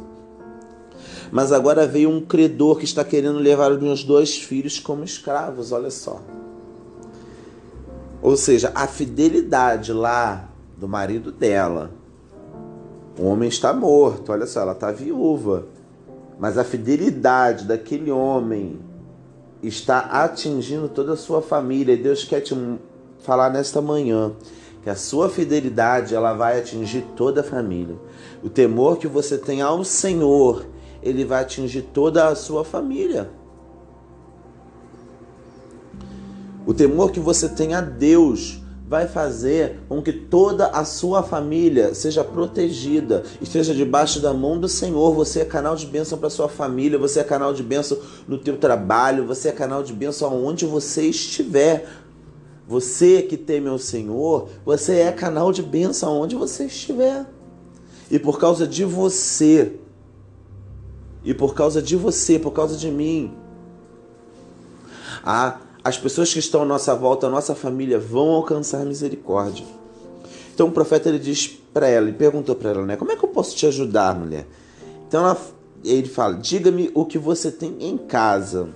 Mas 1.33 1.51
agora 1.51 1.85
veio 1.85 2.09
um 2.09 2.21
credor 2.21 2.77
que 2.77 2.85
está 2.85 3.03
querendo 3.03 3.39
levar 3.39 3.73
os 3.73 3.81
meus 3.81 4.05
dois 4.05 4.37
filhos 4.37 4.79
como 4.79 5.03
escravos, 5.03 5.73
olha 5.73 5.91
só. 5.91 6.21
Ou 8.21 8.37
seja, 8.37 8.71
a 8.73 8.87
fidelidade 8.87 9.91
lá 9.91 10.47
do 10.77 10.87
marido 10.87 11.29
dela. 11.29 11.91
O 13.19 13.25
homem 13.25 13.49
está 13.49 13.73
morto, 13.73 14.31
olha 14.31 14.45
só, 14.45 14.61
ela 14.61 14.71
está 14.71 14.93
viúva. 14.93 15.65
Mas 16.39 16.57
a 16.57 16.63
fidelidade 16.63 17.65
daquele 17.65 18.09
homem 18.11 18.79
está 19.61 19.99
atingindo 19.99 20.89
toda 20.89 21.13
a 21.13 21.17
sua 21.17 21.41
família. 21.41 21.93
E 21.93 21.97
Deus 21.97 22.23
quer 22.23 22.41
te 22.41 22.55
falar 23.19 23.49
nesta 23.49 23.81
manhã 23.81 24.33
que 24.83 24.89
a 24.89 24.95
sua 24.95 25.29
fidelidade 25.29 26.15
ela 26.15 26.33
vai 26.33 26.59
atingir 26.59 27.05
toda 27.15 27.41
a 27.41 27.43
família. 27.43 27.95
O 28.43 28.49
temor 28.49 28.97
que 28.97 29.07
você 29.07 29.37
tem 29.37 29.61
ao 29.61 29.83
Senhor, 29.83 30.65
ele 31.03 31.23
vai 31.23 31.43
atingir 31.43 31.83
toda 31.83 32.27
a 32.27 32.35
sua 32.35 32.65
família. 32.65 33.29
O 36.65 36.73
temor 36.73 37.11
que 37.11 37.19
você 37.19 37.49
tem 37.49 37.73
a 37.73 37.81
Deus 37.81 38.60
vai 38.91 39.07
fazer 39.07 39.79
com 39.87 40.01
que 40.01 40.11
toda 40.11 40.67
a 40.67 40.83
sua 40.83 41.23
família 41.23 41.95
seja 41.95 42.25
protegida, 42.25 43.23
esteja 43.41 43.73
debaixo 43.73 44.19
da 44.19 44.33
mão 44.33 44.59
do 44.59 44.67
Senhor. 44.67 45.15
Você 45.15 45.39
é 45.39 45.45
canal 45.45 45.77
de 45.77 45.85
bênção 45.87 46.17
para 46.17 46.29
sua 46.29 46.49
família, 46.49 46.99
você 46.99 47.21
é 47.21 47.23
canal 47.23 47.53
de 47.53 47.63
bênção 47.63 47.97
no 48.27 48.37
teu 48.37 48.57
trabalho, 48.57 49.25
você 49.25 49.47
é 49.47 49.53
canal 49.53 49.81
de 49.81 49.93
bênção 49.93 50.27
aonde 50.27 50.65
você 50.65 51.03
estiver. 51.03 51.87
Você 52.67 53.21
que 53.21 53.37
teme 53.37 53.69
ao 53.69 53.77
Senhor, 53.77 54.49
você 54.65 54.95
é 54.97 55.11
canal 55.13 55.53
de 55.53 55.63
bênção 55.63 56.09
aonde 56.09 56.35
você 56.35 56.65
estiver. 56.65 57.25
E 58.09 58.19
por 58.19 58.37
causa 58.37 58.67
de 58.67 58.83
você, 58.83 59.79
e 61.23 61.33
por 61.33 61.55
causa 61.55 61.81
de 61.81 61.95
você, 61.95 62.37
por 62.37 62.51
causa 62.51 62.75
de 62.75 62.91
mim, 62.91 63.33
a, 65.23 65.61
as 65.83 65.97
pessoas 65.97 66.31
que 66.31 66.39
estão 66.39 66.61
à 66.61 66.65
nossa 66.65 66.93
volta, 66.93 67.27
a 67.27 67.29
nossa 67.29 67.55
família, 67.55 67.99
vão 67.99 68.29
alcançar 68.29 68.85
misericórdia. 68.85 69.65
Então 70.53 70.67
o 70.67 70.71
profeta 70.71 71.09
ele 71.09 71.17
diz 71.17 71.47
para 71.73 71.87
ela, 71.87 72.07
ele 72.07 72.17
perguntou 72.17 72.55
para 72.55 72.69
ela, 72.69 72.85
né? 72.85 72.95
Como 72.95 73.11
é 73.11 73.15
que 73.15 73.23
eu 73.23 73.29
posso 73.29 73.55
te 73.55 73.65
ajudar, 73.65 74.17
mulher? 74.17 74.45
Então 75.07 75.25
ela, 75.25 75.37
ele 75.83 76.07
fala: 76.07 76.35
Diga-me 76.35 76.91
o 76.93 77.05
que 77.05 77.17
você 77.17 77.51
tem 77.51 77.75
em 77.79 77.97
casa. 77.97 78.69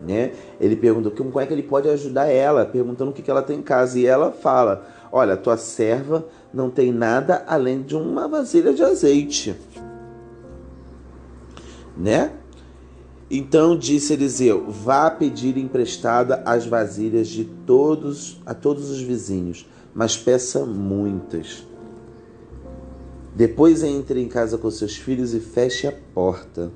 Né? 0.00 0.32
Ele 0.60 0.74
pergunta 0.74 1.10
como 1.10 1.38
é 1.38 1.46
que 1.46 1.52
ele 1.52 1.62
pode 1.62 1.88
ajudar 1.88 2.26
ela, 2.26 2.64
perguntando 2.64 3.12
o 3.12 3.14
que 3.14 3.30
ela 3.30 3.42
tem 3.42 3.58
em 3.58 3.62
casa. 3.62 3.98
E 3.98 4.06
ela 4.06 4.32
fala: 4.32 4.86
Olha, 5.12 5.36
tua 5.36 5.56
serva 5.56 6.26
não 6.52 6.70
tem 6.70 6.90
nada 6.90 7.44
além 7.46 7.82
de 7.82 7.94
uma 7.94 8.26
vasilha 8.26 8.72
de 8.72 8.82
azeite. 8.82 9.54
Né? 11.96 12.32
Então 13.34 13.74
disse 13.74 14.12
Eliseu: 14.12 14.66
Vá 14.68 15.10
pedir 15.10 15.56
emprestada 15.56 16.42
as 16.44 16.66
vasilhas 16.66 17.28
de 17.28 17.46
todos 17.46 18.38
a 18.44 18.52
todos 18.52 18.90
os 18.90 19.00
vizinhos, 19.00 19.66
mas 19.94 20.18
peça 20.18 20.66
muitas. 20.66 21.66
Depois 23.34 23.82
entre 23.82 24.20
em 24.20 24.28
casa 24.28 24.58
com 24.58 24.70
seus 24.70 24.96
filhos 24.96 25.32
e 25.32 25.40
feche 25.40 25.86
a 25.86 25.92
porta. 26.14 26.70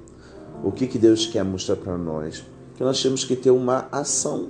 O 0.64 0.72
que, 0.72 0.86
que 0.86 0.98
Deus 0.98 1.26
quer 1.26 1.44
mostrar 1.44 1.76
para 1.76 1.98
nós? 1.98 2.42
Que 2.74 2.82
nós 2.82 3.02
temos 3.02 3.22
que 3.22 3.36
ter 3.36 3.50
uma 3.50 3.86
ação. 3.92 4.48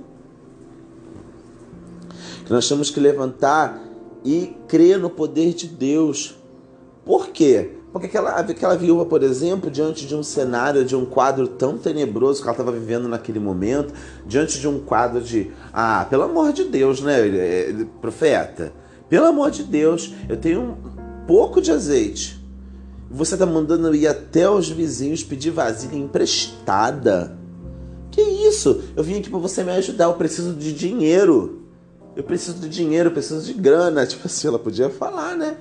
Que 2.45 2.53
nós 2.53 2.69
temos 2.69 2.89
que 2.89 3.01
levantar 3.01 3.83
e 4.23 4.55
crer 4.69 4.97
no 4.97 5.09
poder 5.09 5.53
de 5.53 5.67
Deus. 5.67 6.37
Por 7.03 7.27
quê? 7.27 7.76
Porque 7.99 8.05
aquela, 8.15 8.39
aquela 8.39 8.75
viúva, 8.75 9.05
por 9.07 9.23
exemplo, 9.23 9.71
diante 9.71 10.05
de 10.05 10.15
um 10.15 10.21
cenário, 10.21 10.85
de 10.85 10.95
um 10.95 11.03
quadro 11.03 11.47
tão 11.47 11.79
tenebroso 11.79 12.43
que 12.43 12.47
ela 12.47 12.53
estava 12.53 12.71
vivendo 12.71 13.07
naquele 13.07 13.39
momento, 13.39 13.91
diante 14.23 14.59
de 14.59 14.67
um 14.67 14.79
quadro 14.79 15.19
de, 15.19 15.49
ah, 15.73 16.05
pelo 16.07 16.21
amor 16.21 16.53
de 16.53 16.65
Deus, 16.65 17.01
né, 17.01 17.27
é, 17.27 17.75
profeta? 17.99 18.71
Pelo 19.09 19.25
amor 19.25 19.49
de 19.49 19.63
Deus, 19.63 20.13
eu 20.29 20.37
tenho 20.37 20.61
um 20.61 21.25
pouco 21.25 21.59
de 21.59 21.71
azeite. 21.71 22.39
Você 23.09 23.33
está 23.33 23.47
mandando 23.47 23.87
eu 23.87 23.95
ir 23.95 24.05
até 24.05 24.47
os 24.47 24.69
vizinhos 24.69 25.23
pedir 25.23 25.49
vasilha 25.49 25.97
emprestada. 25.97 27.35
Que 28.11 28.21
isso? 28.21 28.83
Eu 28.95 29.03
vim 29.03 29.17
aqui 29.17 29.29
para 29.29 29.39
você 29.39 29.63
me 29.63 29.71
ajudar, 29.71 30.05
eu 30.05 30.13
preciso 30.13 30.53
de 30.53 30.71
dinheiro. 30.71 31.63
Eu 32.15 32.23
preciso 32.23 32.59
de 32.59 32.69
dinheiro, 32.69 33.09
eu 33.09 33.13
preciso 33.13 33.41
de 33.41 33.53
grana. 33.53 34.05
Tipo 34.07 34.27
assim, 34.27 34.47
ela 34.49 34.59
podia 34.59 34.87
falar, 34.87 35.35
né? 35.35 35.57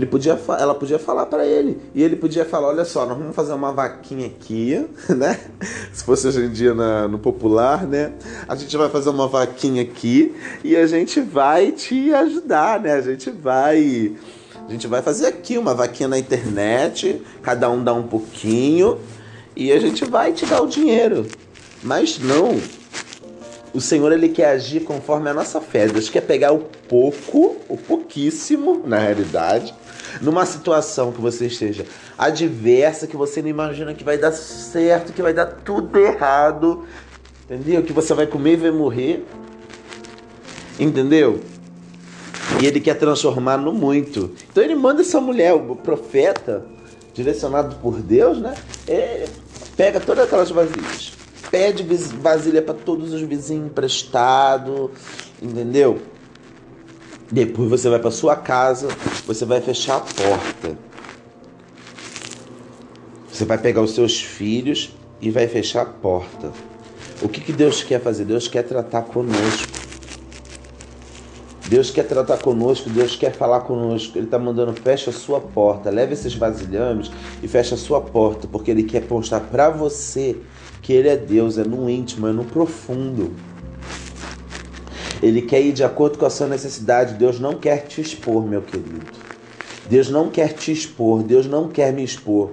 Ele 0.00 0.06
podia, 0.06 0.40
ela 0.58 0.74
podia 0.74 0.98
falar 0.98 1.26
para 1.26 1.44
ele. 1.44 1.78
E 1.94 2.02
ele 2.02 2.16
podia 2.16 2.42
falar: 2.46 2.68
olha 2.68 2.86
só, 2.86 3.04
nós 3.04 3.18
vamos 3.18 3.36
fazer 3.36 3.52
uma 3.52 3.70
vaquinha 3.70 4.28
aqui, 4.28 4.86
né? 5.14 5.38
Se 5.92 6.02
fosse 6.02 6.26
hoje 6.26 6.40
em 6.40 6.50
dia 6.50 6.72
na, 6.72 7.06
no 7.06 7.18
popular, 7.18 7.86
né? 7.86 8.14
A 8.48 8.56
gente 8.56 8.74
vai 8.78 8.88
fazer 8.88 9.10
uma 9.10 9.28
vaquinha 9.28 9.82
aqui 9.82 10.34
e 10.64 10.74
a 10.74 10.86
gente 10.86 11.20
vai 11.20 11.70
te 11.72 12.14
ajudar, 12.14 12.80
né? 12.80 12.94
A 12.94 13.02
gente 13.02 13.30
vai. 13.30 14.16
A 14.66 14.72
gente 14.72 14.86
vai 14.86 15.02
fazer 15.02 15.26
aqui 15.26 15.58
uma 15.58 15.74
vaquinha 15.74 16.08
na 16.08 16.18
internet, 16.18 17.20
cada 17.42 17.68
um 17.68 17.84
dá 17.84 17.92
um 17.92 18.04
pouquinho 18.04 18.98
e 19.54 19.70
a 19.70 19.78
gente 19.78 20.06
vai 20.06 20.32
te 20.32 20.46
dar 20.46 20.62
o 20.62 20.66
dinheiro. 20.66 21.26
Mas 21.82 22.18
não. 22.18 22.58
O 23.74 23.80
Senhor 23.80 24.10
ele 24.12 24.30
quer 24.30 24.46
agir 24.46 24.80
conforme 24.80 25.28
a 25.28 25.34
nossa 25.34 25.60
fé. 25.60 25.86
Deus 25.86 26.08
quer 26.08 26.22
pegar 26.22 26.52
o 26.52 26.60
pouco, 26.88 27.56
o 27.68 27.76
pouquíssimo, 27.76 28.82
na 28.86 28.98
realidade, 28.98 29.74
numa 30.20 30.46
situação 30.46 31.12
que 31.12 31.20
você 31.20 31.46
esteja 31.46 31.84
adversa, 32.16 33.06
que 33.06 33.16
você 33.16 33.40
não 33.42 33.48
imagina 33.48 33.94
que 33.94 34.04
vai 34.04 34.18
dar 34.18 34.32
certo, 34.32 35.12
que 35.12 35.22
vai 35.22 35.32
dar 35.32 35.46
tudo 35.46 35.98
errado, 35.98 36.84
entendeu? 37.44 37.82
Que 37.82 37.92
você 37.92 38.14
vai 38.14 38.26
comer 38.26 38.54
e 38.54 38.56
vai 38.56 38.70
morrer, 38.70 39.24
entendeu? 40.78 41.40
E 42.60 42.66
ele 42.66 42.80
quer 42.80 42.94
transformar 42.94 43.56
no 43.56 43.72
muito. 43.72 44.32
Então 44.50 44.62
ele 44.62 44.74
manda 44.74 45.02
essa 45.02 45.20
mulher, 45.20 45.54
o 45.54 45.76
profeta, 45.76 46.64
direcionado 47.14 47.76
por 47.76 48.00
Deus, 48.00 48.38
né? 48.38 48.54
Ele 48.86 49.28
pega 49.76 50.00
todas 50.00 50.24
aquelas 50.24 50.50
vasilhas, 50.50 51.12
pede 51.50 51.82
vasilha 52.20 52.60
para 52.60 52.74
todos 52.74 53.12
os 53.12 53.20
vizinhos 53.22 53.66
emprestado, 53.66 54.90
entendeu? 55.40 56.00
Depois 57.30 57.70
você 57.70 57.88
vai 57.88 58.00
para 58.00 58.10
sua 58.10 58.34
casa, 58.34 58.88
você 59.24 59.44
vai 59.44 59.60
fechar 59.60 59.98
a 59.98 60.00
porta. 60.00 60.76
Você 63.30 63.44
vai 63.44 63.56
pegar 63.56 63.82
os 63.82 63.94
seus 63.94 64.20
filhos 64.20 64.96
e 65.20 65.30
vai 65.30 65.46
fechar 65.46 65.82
a 65.82 65.86
porta. 65.86 66.52
O 67.22 67.28
que, 67.28 67.40
que 67.40 67.52
Deus 67.52 67.84
quer 67.84 68.00
fazer? 68.00 68.24
Deus 68.24 68.48
quer 68.48 68.64
tratar 68.64 69.02
conosco. 69.02 69.80
Deus 71.68 71.88
quer 71.88 72.02
tratar 72.02 72.38
conosco, 72.38 72.90
Deus 72.90 73.14
quer 73.14 73.32
falar 73.32 73.60
conosco. 73.60 74.18
Ele 74.18 74.24
está 74.24 74.36
mandando, 74.36 74.72
fecha 74.72 75.10
a 75.10 75.12
sua 75.12 75.40
porta, 75.40 75.88
leve 75.88 76.14
esses 76.14 76.34
vasilhames 76.34 77.12
e 77.40 77.46
fecha 77.46 77.76
a 77.76 77.78
sua 77.78 78.00
porta, 78.00 78.48
porque 78.50 78.72
Ele 78.72 78.82
quer 78.82 79.04
mostrar 79.08 79.38
para 79.38 79.70
você 79.70 80.36
que 80.82 80.92
Ele 80.92 81.08
é 81.08 81.16
Deus, 81.16 81.58
é 81.58 81.62
no 81.62 81.88
íntimo, 81.88 82.26
é 82.26 82.32
no 82.32 82.44
profundo. 82.44 83.32
Ele 85.22 85.42
quer 85.42 85.60
ir 85.60 85.72
de 85.72 85.84
acordo 85.84 86.18
com 86.18 86.26
a 86.26 86.30
sua 86.30 86.46
necessidade. 86.46 87.14
Deus 87.14 87.38
não 87.38 87.54
quer 87.54 87.86
te 87.86 88.00
expor, 88.00 88.46
meu 88.46 88.62
querido. 88.62 89.06
Deus 89.88 90.08
não 90.08 90.30
quer 90.30 90.52
te 90.52 90.72
expor. 90.72 91.22
Deus 91.22 91.46
não 91.46 91.68
quer 91.68 91.92
me 91.92 92.02
expor. 92.02 92.52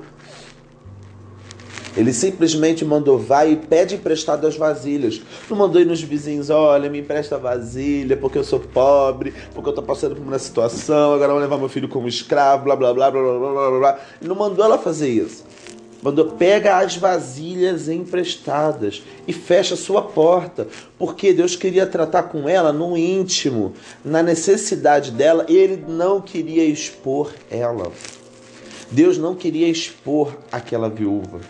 Ele 1.98 2.14
simplesmente 2.14 2.86
mandou, 2.86 3.18
vai 3.18 3.54
e 3.54 3.56
pede 3.56 3.96
emprestado 3.96 4.46
as 4.46 4.56
vasilhas. 4.56 5.20
Não 5.50 5.58
mandou 5.58 5.82
ir 5.82 5.86
nos 5.86 6.00
vizinhos, 6.00 6.52
olha, 6.52 6.92
me 6.92 7.00
empresta 7.00 7.40
vasilha 7.40 8.16
porque 8.16 8.38
eu 8.38 8.44
sou 8.44 8.60
pobre, 8.60 9.34
porque 9.56 9.68
eu 9.68 9.74
tô 9.74 9.82
passando 9.82 10.16
por 10.16 10.22
uma 10.22 10.38
situação, 10.38 11.16
agora 11.16 11.32
vou 11.32 11.42
levar 11.42 11.58
meu 11.58 11.68
filho 11.68 11.90
como 11.90 12.08
escravo, 12.08 12.66
blá 12.66 12.76
blá 12.76 12.94
blá 12.94 13.10
blá 13.10 13.22
blá 13.22 13.40
blá 13.40 13.80
blá. 13.80 14.00
Não 14.22 14.36
mandou 14.36 14.64
ela 14.64 14.78
fazer 14.78 15.10
isso. 15.10 15.44
Mandou 16.02 16.26
pega 16.26 16.78
as 16.78 16.96
vasilhas 16.96 17.90
emprestadas 17.90 19.02
e 19.28 19.34
fecha 19.34 19.76
sua 19.76 20.02
porta, 20.02 20.68
porque 20.98 21.34
Deus 21.34 21.56
queria 21.56 21.88
tratar 21.88 22.24
com 22.24 22.48
ela 22.48 22.72
no 22.72 22.96
íntimo, 22.96 23.74
na 24.06 24.22
necessidade 24.22 25.12
dela, 25.12 25.46
e 25.50 25.56
ele 25.56 25.84
não 25.88 26.22
queria 26.22 26.64
expor 26.66 27.34
ela. 27.50 27.92
Deus 28.92 29.18
não 29.18 29.36
queria 29.36 29.68
expor 29.68 30.38
aquela 30.52 30.90
viúva. 30.90 31.42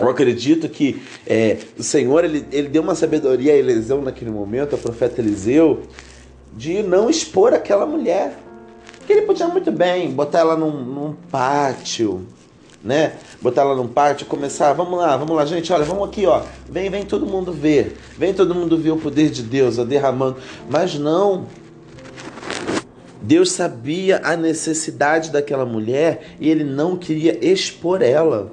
Eu 0.00 0.08
acredito 0.08 0.66
que 0.66 1.02
é, 1.26 1.58
o 1.78 1.82
Senhor 1.82 2.24
ele, 2.24 2.46
ele 2.50 2.68
deu 2.68 2.82
uma 2.82 2.94
sabedoria 2.94 3.52
a 3.52 3.56
Eliseu 3.56 4.00
naquele 4.00 4.30
momento, 4.30 4.72
ao 4.72 4.78
profeta 4.78 5.20
Eliseu, 5.20 5.82
de 6.56 6.82
não 6.82 7.10
expor 7.10 7.52
aquela 7.52 7.84
mulher. 7.84 8.38
Que 9.06 9.12
ele 9.12 9.22
podia 9.22 9.46
muito 9.46 9.70
bem 9.70 10.10
botar 10.10 10.38
ela 10.40 10.56
num, 10.56 10.70
num 10.70 11.12
pátio, 11.30 12.26
né? 12.82 13.14
Botar 13.40 13.62
ela 13.62 13.74
num 13.74 13.88
pátio, 13.88 14.26
começar, 14.26 14.72
vamos 14.72 14.98
lá, 14.98 15.16
vamos 15.16 15.36
lá, 15.36 15.44
gente, 15.44 15.72
olha, 15.72 15.84
vamos 15.84 16.08
aqui, 16.08 16.26
ó. 16.26 16.42
Vem, 16.68 16.88
vem 16.90 17.04
todo 17.04 17.26
mundo 17.26 17.52
ver. 17.52 17.96
Vem 18.16 18.32
todo 18.32 18.54
mundo 18.54 18.76
ver 18.76 18.90
o 18.90 18.96
poder 18.96 19.30
de 19.30 19.42
Deus, 19.42 19.76
derramando. 19.78 20.36
Mas 20.68 20.98
não. 20.98 21.46
Deus 23.22 23.52
sabia 23.52 24.20
a 24.24 24.34
necessidade 24.36 25.30
daquela 25.30 25.66
mulher 25.66 26.36
e 26.40 26.48
ele 26.48 26.64
não 26.64 26.96
queria 26.96 27.38
expor 27.44 28.00
ela. 28.00 28.50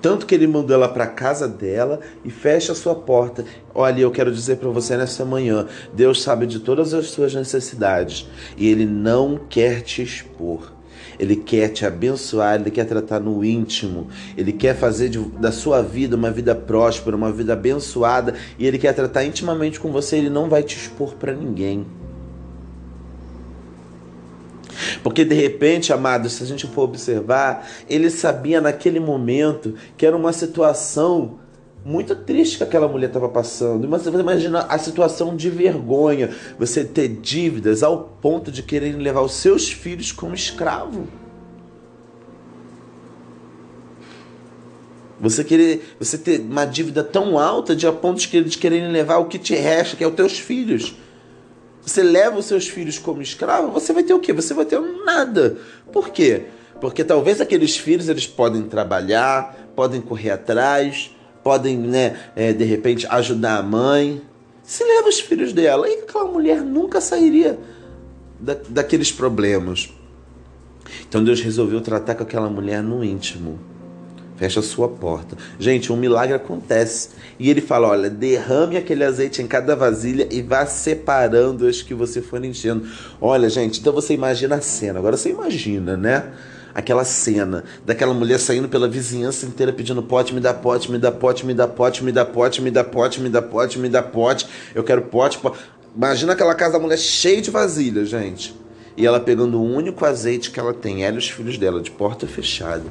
Tanto 0.00 0.26
que 0.26 0.34
ele 0.34 0.46
mandou 0.46 0.76
ela 0.76 0.88
para 0.88 1.06
casa 1.06 1.48
dela 1.48 2.00
e 2.22 2.30
fecha 2.30 2.72
a 2.72 2.74
sua 2.74 2.94
porta. 2.94 3.44
Olha, 3.74 4.02
eu 4.02 4.10
quero 4.10 4.30
dizer 4.30 4.56
para 4.56 4.68
você 4.68 4.98
nessa 4.98 5.24
manhã: 5.24 5.66
Deus 5.94 6.22
sabe 6.22 6.46
de 6.46 6.60
todas 6.60 6.92
as 6.92 7.06
suas 7.06 7.34
necessidades 7.34 8.28
e 8.54 8.68
ele 8.68 8.84
não 8.84 9.38
quer 9.48 9.80
te 9.80 10.02
expor. 10.02 10.73
Ele 11.18 11.36
quer 11.36 11.68
te 11.68 11.84
abençoar, 11.84 12.60
Ele 12.60 12.70
quer 12.70 12.84
tratar 12.84 13.20
no 13.20 13.44
íntimo, 13.44 14.08
Ele 14.36 14.52
quer 14.52 14.74
fazer 14.74 15.08
de, 15.08 15.18
da 15.18 15.52
sua 15.52 15.82
vida 15.82 16.16
uma 16.16 16.30
vida 16.30 16.54
próspera, 16.54 17.16
uma 17.16 17.32
vida 17.32 17.52
abençoada, 17.52 18.34
e 18.58 18.66
Ele 18.66 18.78
quer 18.78 18.92
tratar 18.92 19.24
intimamente 19.24 19.78
com 19.78 19.90
você, 19.92 20.16
Ele 20.16 20.30
não 20.30 20.48
vai 20.48 20.62
te 20.62 20.76
expor 20.76 21.14
para 21.14 21.32
ninguém. 21.32 21.86
Porque 25.02 25.24
de 25.24 25.34
repente, 25.34 25.92
amados, 25.92 26.32
se 26.32 26.42
a 26.42 26.46
gente 26.46 26.66
for 26.66 26.82
observar, 26.82 27.66
ele 27.88 28.10
sabia 28.10 28.60
naquele 28.60 28.98
momento 28.98 29.74
que 29.96 30.06
era 30.06 30.16
uma 30.16 30.32
situação 30.32 31.38
muito 31.84 32.16
triste 32.16 32.56
que 32.56 32.64
aquela 32.64 32.88
mulher 32.88 33.08
estava 33.08 33.28
passando. 33.28 33.86
Mas 33.86 34.02
você 34.02 34.10
imagina 34.10 34.60
a 34.60 34.78
situação 34.78 35.36
de 35.36 35.50
vergonha, 35.50 36.30
você 36.58 36.82
ter 36.82 37.08
dívidas 37.08 37.82
ao 37.82 38.04
ponto 38.22 38.50
de 38.50 38.62
querer 38.62 38.96
levar 38.96 39.20
os 39.20 39.34
seus 39.34 39.70
filhos 39.70 40.10
como 40.10 40.34
escravo. 40.34 41.06
Você 45.20 45.44
querer, 45.44 45.96
você 45.98 46.18
ter 46.18 46.40
uma 46.40 46.64
dívida 46.64 47.04
tão 47.04 47.38
alta 47.38 47.76
de 47.76 47.86
a 47.86 47.92
ponto 47.92 48.20
de, 48.20 48.44
de 48.44 48.58
quererem 48.58 48.90
levar 48.90 49.18
o 49.18 49.26
que 49.26 49.38
te 49.38 49.54
resta, 49.54 49.96
que 49.96 50.04
é 50.04 50.08
os 50.08 50.14
teus 50.14 50.38
filhos. 50.38 50.94
Você 51.82 52.02
leva 52.02 52.38
os 52.38 52.46
seus 52.46 52.66
filhos 52.66 52.98
como 52.98 53.20
escravo, 53.20 53.70
você 53.70 53.92
vai 53.92 54.02
ter 54.02 54.14
o 54.14 54.18
quê? 54.18 54.32
Você 54.32 54.54
vai 54.54 54.64
ter 54.64 54.80
nada. 54.80 55.58
Por 55.92 56.08
quê? 56.08 56.46
Porque 56.80 57.04
talvez 57.04 57.40
aqueles 57.40 57.76
filhos 57.76 58.08
eles 58.08 58.26
podem 58.26 58.62
trabalhar, 58.62 59.70
podem 59.76 60.00
correr 60.00 60.30
atrás, 60.30 61.13
podem, 61.44 61.76
né, 61.76 62.16
é, 62.34 62.52
de 62.52 62.64
repente 62.64 63.06
ajudar 63.08 63.58
a 63.58 63.62
mãe. 63.62 64.20
Se 64.62 64.82
leva 64.82 65.08
os 65.08 65.20
filhos 65.20 65.52
dela, 65.52 65.86
e 65.88 66.00
aquela 66.00 66.24
mulher 66.24 66.62
nunca 66.62 67.00
sairia 67.00 67.58
da, 68.40 68.56
daqueles 68.68 69.12
problemas. 69.12 69.92
Então 71.06 71.22
Deus 71.22 71.40
resolveu 71.40 71.80
tratar 71.80 72.14
com 72.14 72.22
aquela 72.22 72.48
mulher 72.48 72.82
no 72.82 73.04
íntimo. 73.04 73.58
Fecha 74.36 74.58
a 74.58 74.62
sua 74.62 74.88
porta. 74.88 75.36
Gente, 75.60 75.92
um 75.92 75.96
milagre 75.96 76.34
acontece. 76.34 77.10
E 77.38 77.48
ele 77.48 77.60
fala: 77.60 77.88
olha, 77.88 78.10
derrame 78.10 78.76
aquele 78.76 79.04
azeite 79.04 79.40
em 79.40 79.46
cada 79.46 79.76
vasilha 79.76 80.26
e 80.30 80.42
vá 80.42 80.66
separando 80.66 81.68
as 81.68 81.82
que 81.82 81.94
você 81.94 82.20
for 82.20 82.44
enchendo. 82.44 82.88
Olha, 83.20 83.48
gente, 83.48 83.80
então 83.80 83.92
você 83.92 84.12
imagina 84.12 84.56
a 84.56 84.60
cena. 84.60 84.98
Agora 84.98 85.16
você 85.16 85.30
imagina, 85.30 85.96
né? 85.96 86.32
Aquela 86.74 87.04
cena 87.04 87.64
daquela 87.86 88.12
mulher 88.12 88.38
saindo 88.38 88.68
pela 88.68 88.88
vizinhança 88.88 89.46
inteira 89.46 89.72
pedindo 89.72 90.02
pote, 90.02 90.34
me 90.34 90.40
dá 90.40 90.52
pote, 90.52 90.90
me 90.90 90.98
dá 90.98 91.12
pote, 91.12 91.46
me 91.46 91.54
dá 91.54 91.68
pote, 91.68 92.02
me 92.02 92.10
dá 92.10 92.24
pote, 92.24 92.60
me 92.60 92.70
dá 92.70 92.84
pote, 92.84 93.20
me 93.20 93.30
dá 93.30 93.42
pote, 93.42 93.78
me 93.78 93.88
dá 93.88 94.02
pote. 94.02 94.46
Eu 94.74 94.82
quero 94.82 95.02
pote, 95.02 95.38
pote. 95.38 95.58
Imagina 95.96 96.32
aquela 96.32 96.54
casa 96.54 96.72
da 96.72 96.78
mulher 96.80 96.98
cheia 96.98 97.40
de 97.40 97.50
vasilhas, 97.50 98.08
gente. 98.08 98.54
E 98.96 99.06
ela 99.06 99.20
pegando 99.20 99.60
o 99.60 99.64
único 99.64 100.04
azeite 100.04 100.50
que 100.50 100.58
ela 100.58 100.74
tem, 100.74 101.04
ela 101.04 101.14
e 101.14 101.18
os 101.18 101.28
filhos 101.28 101.58
dela, 101.58 101.80
de 101.80 101.90
porta 101.90 102.26
fechada 102.26 102.84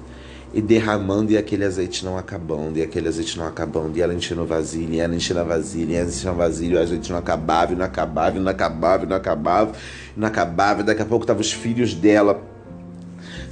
e 0.53 0.61
derramando 0.61 1.31
e 1.31 1.37
aquele 1.37 1.65
azeite 1.65 2.05
não 2.05 2.15
acabando, 2.15 2.77
e 2.77 2.83
aquele 2.83 3.07
azeite 3.07 3.37
não 3.37 3.47
acabando, 3.47 3.97
e 3.97 4.01
ela 4.01 4.13
enchendo 4.13 4.45
vasilha, 4.45 4.95
e 4.95 4.99
ela 4.99 5.15
enchendo 5.15 5.39
a 5.39 5.43
vasilha, 5.43 5.93
e 5.93 5.95
ela 5.95 6.07
enchendo 6.07 6.35
vasilha, 6.35 6.75
e 6.75 6.77
o 6.77 6.81
azeite 6.81 7.11
não 7.11 7.17
acabava, 7.17 7.73
e 7.73 7.75
não 7.75 7.83
acabava, 7.83 8.37
e 8.37 8.39
não 8.39 8.51
acabava, 8.51 9.03
e 9.03 9.07
não 9.07 9.15
acabava, 9.15 9.71
e 10.15 10.19
não 10.19 10.27
acabava, 10.27 10.81
e 10.81 10.83
daqui 10.83 11.01
a 11.01 11.05
pouco 11.05 11.23
estavam 11.23 11.41
os 11.41 11.51
filhos 11.51 11.95
dela 11.95 12.39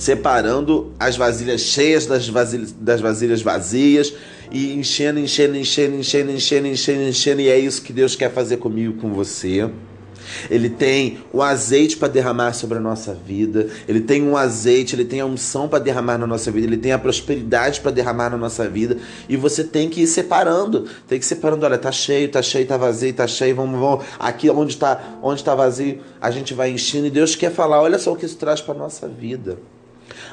separando 0.02 0.92
as 1.00 1.16
vasilhas 1.16 1.62
cheias 1.62 2.08
das 2.08 2.28
vasilhas, 2.28 2.72
das 2.72 3.00
vasilhas 3.00 3.44
vazias, 3.44 4.12
e 4.52 4.74
enchendo, 4.74 5.20
enchendo, 5.20 5.56
enchendo, 5.56 5.96
enchendo, 5.96 6.32
enchendo, 6.32 6.68
enchendo, 6.68 7.04
enchendo, 7.04 7.42
e 7.42 7.50
é 7.50 7.60
isso 7.60 7.84
que 7.84 7.94
Deus 7.94 8.16
quer 8.16 8.32
fazer 8.32 8.58
comigo, 8.58 9.00
com 9.00 9.14
você. 9.14 9.70
Ele 10.50 10.72
tem 10.72 11.20
o 11.32 11.44
azeite 11.44 11.98
para 11.98 12.08
derramar 12.08 12.54
sobre 12.54 12.80
a 12.80 12.82
nossa 12.82 13.14
vida, 13.14 13.68
ele 13.88 14.02
tem 14.02 14.24
um 14.24 14.36
azeite, 14.36 14.96
ele 14.96 15.06
tem 15.06 15.20
a 15.20 15.26
unção 15.28 15.68
para 15.68 15.78
derramar 15.78 16.18
na 16.18 16.26
nossa 16.26 16.50
vida, 16.50 16.66
ele 16.66 16.78
tem 16.78 16.94
a 16.94 16.98
prosperidade 16.98 17.80
para 17.80 17.92
derramar 17.92 18.32
na 18.32 18.38
nossa 18.38 18.68
vida, 18.68 18.98
e 19.30 19.38
você 19.38 19.64
tem 19.64 19.88
que 19.88 20.02
ir 20.02 20.08
separando, 20.08 20.88
tem 21.08 21.20
que 21.20 21.26
ir 21.26 21.28
separando, 21.28 21.64
olha, 21.64 21.78
tá 21.78 21.92
cheio, 21.92 22.28
tá 22.28 22.42
cheio, 22.42 22.66
tá 22.66 22.76
vazio, 22.76 23.14
tá 23.14 23.28
cheio, 23.28 23.56
vamos, 23.56 23.80
vamos 23.80 24.04
aqui 24.18 24.50
onde 24.50 24.74
está, 24.74 25.20
onde 25.22 25.44
tá 25.44 25.54
vazio, 25.54 26.00
a 26.20 26.32
gente 26.32 26.56
vai 26.56 26.72
enchendo 26.72 27.06
e 27.06 27.12
Deus 27.12 27.36
quer 27.36 27.52
falar, 27.52 27.80
olha 27.80 28.00
só 28.00 28.14
o 28.14 28.16
que 28.16 28.26
isso 28.26 28.38
traz 28.38 28.60
para 28.62 28.74
nossa 28.74 29.08
vida. 29.08 29.60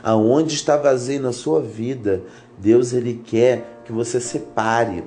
Aonde 0.03 0.55
está 0.55 0.77
vazio 0.77 1.21
na 1.21 1.33
sua 1.33 1.61
vida, 1.61 2.23
Deus 2.59 2.93
ele 2.93 3.21
quer 3.25 3.83
que 3.85 3.93
você 3.93 4.21
separe 4.21 5.05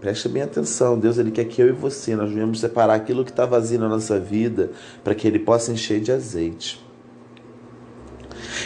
Preste 0.00 0.28
bem 0.28 0.42
atenção, 0.42 0.98
Deus 0.98 1.16
ele 1.18 1.30
quer 1.30 1.44
que 1.46 1.60
eu 1.60 1.68
e 1.68 1.72
você 1.72 2.14
nós 2.14 2.30
venhamos 2.30 2.60
separar 2.60 2.94
aquilo 2.94 3.24
que 3.24 3.30
está 3.30 3.46
vazio 3.46 3.80
na 3.80 3.88
nossa 3.88 4.20
vida 4.20 4.70
para 5.02 5.14
que 5.14 5.26
ele 5.26 5.38
possa 5.38 5.72
encher 5.72 6.00
de 6.00 6.12
azeite. 6.12 6.84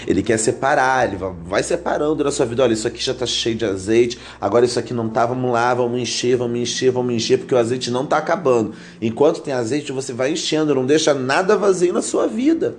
Ele 0.07 0.23
quer 0.23 0.39
separar, 0.39 1.09
ele 1.09 1.19
vai 1.45 1.63
separando 1.63 2.25
na 2.25 2.31
sua 2.31 2.47
vida. 2.47 2.63
Olha, 2.63 2.73
isso 2.73 2.87
aqui 2.87 3.03
já 3.03 3.13
está 3.13 3.27
cheio 3.27 3.55
de 3.55 3.65
azeite, 3.65 4.19
agora 4.41 4.65
isso 4.65 4.79
aqui 4.79 4.93
não 4.93 5.07
está, 5.07 5.25
vamos 5.25 5.53
lá, 5.53 5.73
vamos 5.73 6.01
encher, 6.01 6.37
vamos 6.37 6.59
encher, 6.59 6.91
vamos 6.91 7.15
encher, 7.15 7.39
porque 7.39 7.55
o 7.55 7.59
azeite 7.59 7.91
não 7.91 8.05
está 8.05 8.19
acabando. 8.19 8.75
Enquanto 9.01 9.41
tem 9.41 9.55
azeite, 9.55 9.93
você 9.93 10.13
vai 10.13 10.33
enchendo, 10.33 10.75
não 10.75 10.85
deixa 10.85 11.15
nada 11.15 11.57
vazio 11.57 11.93
na 11.93 12.03
sua 12.03 12.27
vida. 12.27 12.77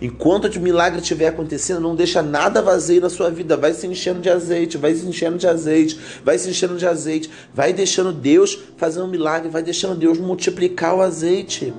Enquanto 0.00 0.46
o 0.46 0.60
milagre 0.60 1.00
estiver 1.00 1.28
acontecendo, 1.28 1.80
não 1.80 1.94
deixa 1.94 2.22
nada 2.22 2.62
vazio 2.62 3.02
na 3.02 3.10
sua 3.10 3.30
vida. 3.30 3.54
Vai 3.56 3.74
se 3.74 3.86
enchendo 3.86 4.20
de 4.20 4.30
azeite, 4.30 4.78
vai 4.78 4.94
se 4.94 5.06
enchendo 5.06 5.36
de 5.36 5.46
azeite, 5.46 6.00
vai 6.24 6.38
se 6.38 6.48
enchendo 6.48 6.76
de 6.76 6.86
azeite. 6.86 7.30
Vai 7.52 7.74
deixando 7.74 8.10
Deus 8.10 8.58
fazer 8.78 9.02
um 9.02 9.08
milagre, 9.08 9.50
vai 9.50 9.62
deixando 9.62 9.94
Deus 9.94 10.18
multiplicar 10.18 10.96
o 10.96 11.02
azeite. 11.02 11.74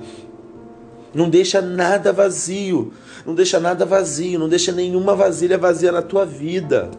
Não 1.12 1.28
deixa 1.28 1.60
nada 1.60 2.12
vazio. 2.12 2.92
Não 3.26 3.34
deixa 3.34 3.58
nada 3.58 3.84
vazio. 3.84 4.38
Não 4.38 4.48
deixa 4.48 4.70
nenhuma 4.70 5.16
vasilha 5.16 5.58
vazia 5.58 5.90
na 5.90 6.00
tua 6.00 6.24
vida. 6.24 6.90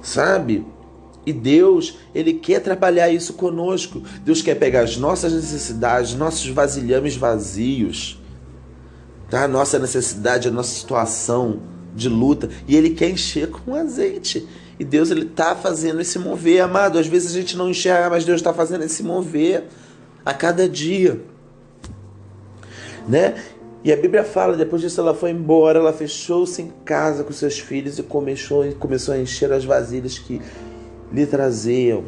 Sabe? 0.00 0.64
E 1.24 1.32
Deus, 1.32 1.98
Ele 2.14 2.34
quer 2.34 2.60
trabalhar 2.60 3.10
isso 3.10 3.34
conosco. 3.34 4.02
Deus 4.24 4.40
quer 4.42 4.54
pegar 4.54 4.82
as 4.82 4.96
nossas 4.96 5.32
necessidades, 5.32 6.14
nossos 6.14 6.46
vasilhames 6.48 7.16
vazios, 7.16 8.20
tá? 9.28 9.46
nossa 9.46 9.78
necessidade, 9.78 10.48
a 10.48 10.50
nossa 10.50 10.74
situação 10.74 11.60
de 11.94 12.08
luta, 12.08 12.48
e 12.66 12.76
Ele 12.76 12.90
quer 12.90 13.10
encher 13.10 13.48
com 13.48 13.74
azeite. 13.74 14.48
E 14.78 14.84
Deus, 14.84 15.10
Ele 15.10 15.26
está 15.26 15.54
fazendo 15.54 16.00
esse 16.00 16.18
mover, 16.18 16.62
amado. 16.62 16.98
Às 16.98 17.06
vezes 17.06 17.32
a 17.32 17.38
gente 17.38 17.56
não 17.56 17.68
enxerga, 17.68 18.08
mas 18.08 18.24
Deus 18.24 18.40
está 18.40 18.54
fazendo 18.54 18.82
esse 18.82 19.02
mover 19.02 19.64
a 20.24 20.32
cada 20.32 20.66
dia. 20.66 21.20
Né? 23.06 23.34
E 23.82 23.92
a 23.92 23.96
Bíblia 23.96 24.24
fala, 24.24 24.56
depois 24.56 24.82
disso 24.82 25.00
ela 25.00 25.14
foi 25.14 25.30
embora, 25.30 25.78
ela 25.78 25.92
fechou-se 25.92 26.60
em 26.60 26.70
casa 26.84 27.24
com 27.24 27.32
seus 27.32 27.58
filhos 27.58 27.98
e 27.98 28.02
começou, 28.02 28.70
começou 28.74 29.14
a 29.14 29.18
encher 29.18 29.50
as 29.52 29.64
vasilhas 29.64 30.18
que 30.18 30.40
lhe 31.12 31.26
traziam, 31.26 32.04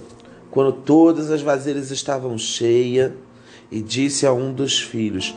quando 0.50 0.72
todas 0.72 1.30
as 1.30 1.42
vasilhas 1.42 1.90
estavam 1.90 2.36
cheias, 2.38 3.12
e 3.72 3.80
disse 3.80 4.26
a 4.26 4.32
um 4.32 4.52
dos 4.52 4.80
filhos: 4.80 5.34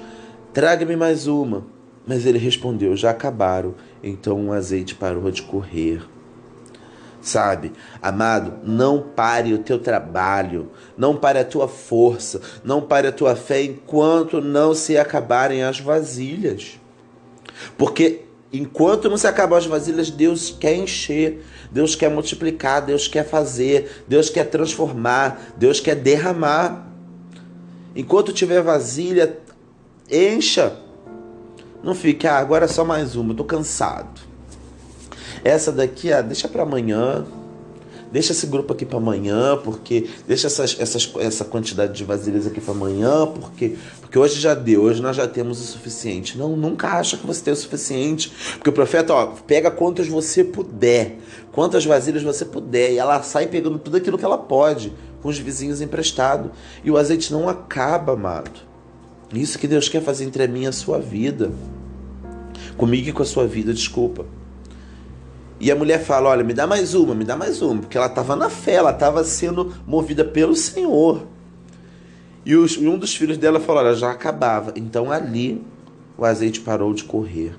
Traga-me 0.54 0.96
mais 0.96 1.26
uma. 1.26 1.66
Mas 2.06 2.26
ele 2.26 2.38
respondeu: 2.38 2.96
Já 2.96 3.12
acabaram. 3.12 3.74
Então 4.04 4.48
o 4.48 4.52
azeite 4.52 4.94
parou 4.94 5.32
de 5.32 5.42
correr. 5.42 6.02
Sabe, 7.22 7.72
amado, 8.00 8.60
não 8.64 9.02
pare 9.02 9.52
o 9.52 9.58
teu 9.58 9.80
trabalho, 9.80 10.70
não 10.96 11.16
pare 11.16 11.40
a 11.40 11.44
tua 11.44 11.68
força, 11.68 12.40
não 12.64 12.80
pare 12.80 13.08
a 13.08 13.12
tua 13.12 13.36
fé 13.36 13.64
enquanto 13.64 14.40
não 14.40 14.76
se 14.76 14.96
acabarem 14.96 15.64
as 15.64 15.80
vasilhas. 15.80 16.80
Porque 17.80 18.25
Enquanto 18.58 19.10
não 19.10 19.18
se 19.18 19.28
acabar 19.28 19.58
as 19.58 19.66
vasilhas, 19.66 20.10
Deus 20.10 20.56
quer 20.58 20.76
encher, 20.76 21.44
Deus 21.72 21.94
quer 21.94 22.10
multiplicar, 22.10 22.86
Deus 22.86 23.06
quer 23.06 23.28
fazer, 23.28 24.04
Deus 24.08 24.30
quer 24.30 24.46
transformar, 24.46 25.54
Deus 25.58 25.82
quer 25.82 25.96
derramar. 25.96 26.88
Enquanto 27.94 28.32
tiver 28.32 28.62
vasilha, 28.62 29.38
encha. 30.10 30.78
Não 31.84 31.94
fique, 31.94 32.26
ah, 32.28 32.38
agora 32.38 32.64
é 32.64 32.68
só 32.68 32.86
mais 32.86 33.16
uma, 33.18 33.34
eu 33.34 33.38
tô 33.38 33.44
cansado. 33.44 34.22
Essa 35.44 35.72
daqui, 35.72 36.14
ah, 36.14 36.22
deixa 36.22 36.48
para 36.48 36.64
amanhã. 36.64 37.26
Deixa 38.12 38.32
esse 38.32 38.48
grupo 38.48 38.74
aqui 38.74 38.86
para 38.86 38.98
amanhã, 38.98 39.58
porque 39.64 40.08
deixa 40.28 40.48
essas, 40.48 40.78
essas, 40.80 41.12
essa 41.20 41.46
quantidade 41.46 41.94
de 41.94 42.04
vasilhas 42.04 42.48
aqui 42.48 42.62
para 42.62 42.74
amanhã, 42.74 43.28
porque 43.28 43.76
porque 44.16 44.20
hoje 44.20 44.40
já 44.40 44.54
deu, 44.54 44.84
hoje 44.84 45.02
nós 45.02 45.18
já 45.18 45.28
temos 45.28 45.60
o 45.60 45.64
suficiente. 45.66 46.38
Não, 46.38 46.56
nunca 46.56 46.88
acha 46.88 47.18
que 47.18 47.28
você 47.28 47.44
tem 47.44 47.54
o 47.54 47.58
suficiente, 47.58 48.32
porque 48.54 48.70
o 48.70 48.72
profeta, 48.72 49.14
ó, 49.14 49.26
pega 49.46 49.70
quantas 49.70 50.08
você 50.08 50.42
puder, 50.42 51.18
quantas 51.52 51.86
vasilhas 51.86 52.24
você 52.24 52.46
puder, 52.46 52.94
e 52.94 52.98
ela 52.98 53.22
sai 53.24 53.48
pegando 53.48 53.78
tudo 53.78 53.98
aquilo 53.98 54.18
que 54.18 54.24
ela 54.24 54.38
pode, 54.38 54.94
com 55.22 55.28
os 55.28 55.38
vizinhos 55.38 55.82
emprestado, 55.82 56.52
e 56.82 56.90
o 56.90 56.98
azeite 56.98 57.34
não 57.34 57.50
acaba, 57.50 58.14
amado. 58.14 58.62
Isso 59.34 59.60
que 59.60 59.68
Deus 59.68 59.90
quer 59.90 60.02
fazer 60.02 60.24
entre 60.24 60.48
minha 60.48 60.68
e 60.68 60.70
a 60.70 60.72
sua 60.72 60.98
vida. 60.98 61.52
Comigo 62.78 63.10
e 63.10 63.12
com 63.12 63.22
a 63.22 63.26
sua 63.26 63.46
vida, 63.46 63.74
desculpa. 63.74 64.26
E 65.60 65.72
a 65.72 65.76
mulher 65.76 66.04
fala: 66.04 66.30
Olha, 66.30 66.44
me 66.44 66.54
dá 66.54 66.68
mais 66.68 66.94
uma, 66.94 67.16
me 67.16 67.24
dá 67.24 67.36
mais 67.36 67.62
uma, 67.62 67.82
porque 67.82 67.98
ela 67.98 68.08
estava 68.08 68.36
na 68.36 68.50
fé, 68.50 68.74
ela 68.74 68.92
estava 68.92 69.24
sendo 69.24 69.74
movida 69.88 70.24
pelo 70.24 70.56
Senhor. 70.56 71.26
E 72.46 72.56
os, 72.56 72.78
um 72.78 72.98
dos 72.98 73.16
filhos 73.16 73.38
dela 73.38 73.60
falou: 73.60 73.84
Olha, 73.84 73.96
já 73.96 74.12
acabava. 74.12 74.74
Então 74.76 75.12
ali 75.12 75.62
o 76.18 76.26
azeite 76.26 76.62
parou 76.62 76.94
de 76.94 77.04
correr. 77.04 77.54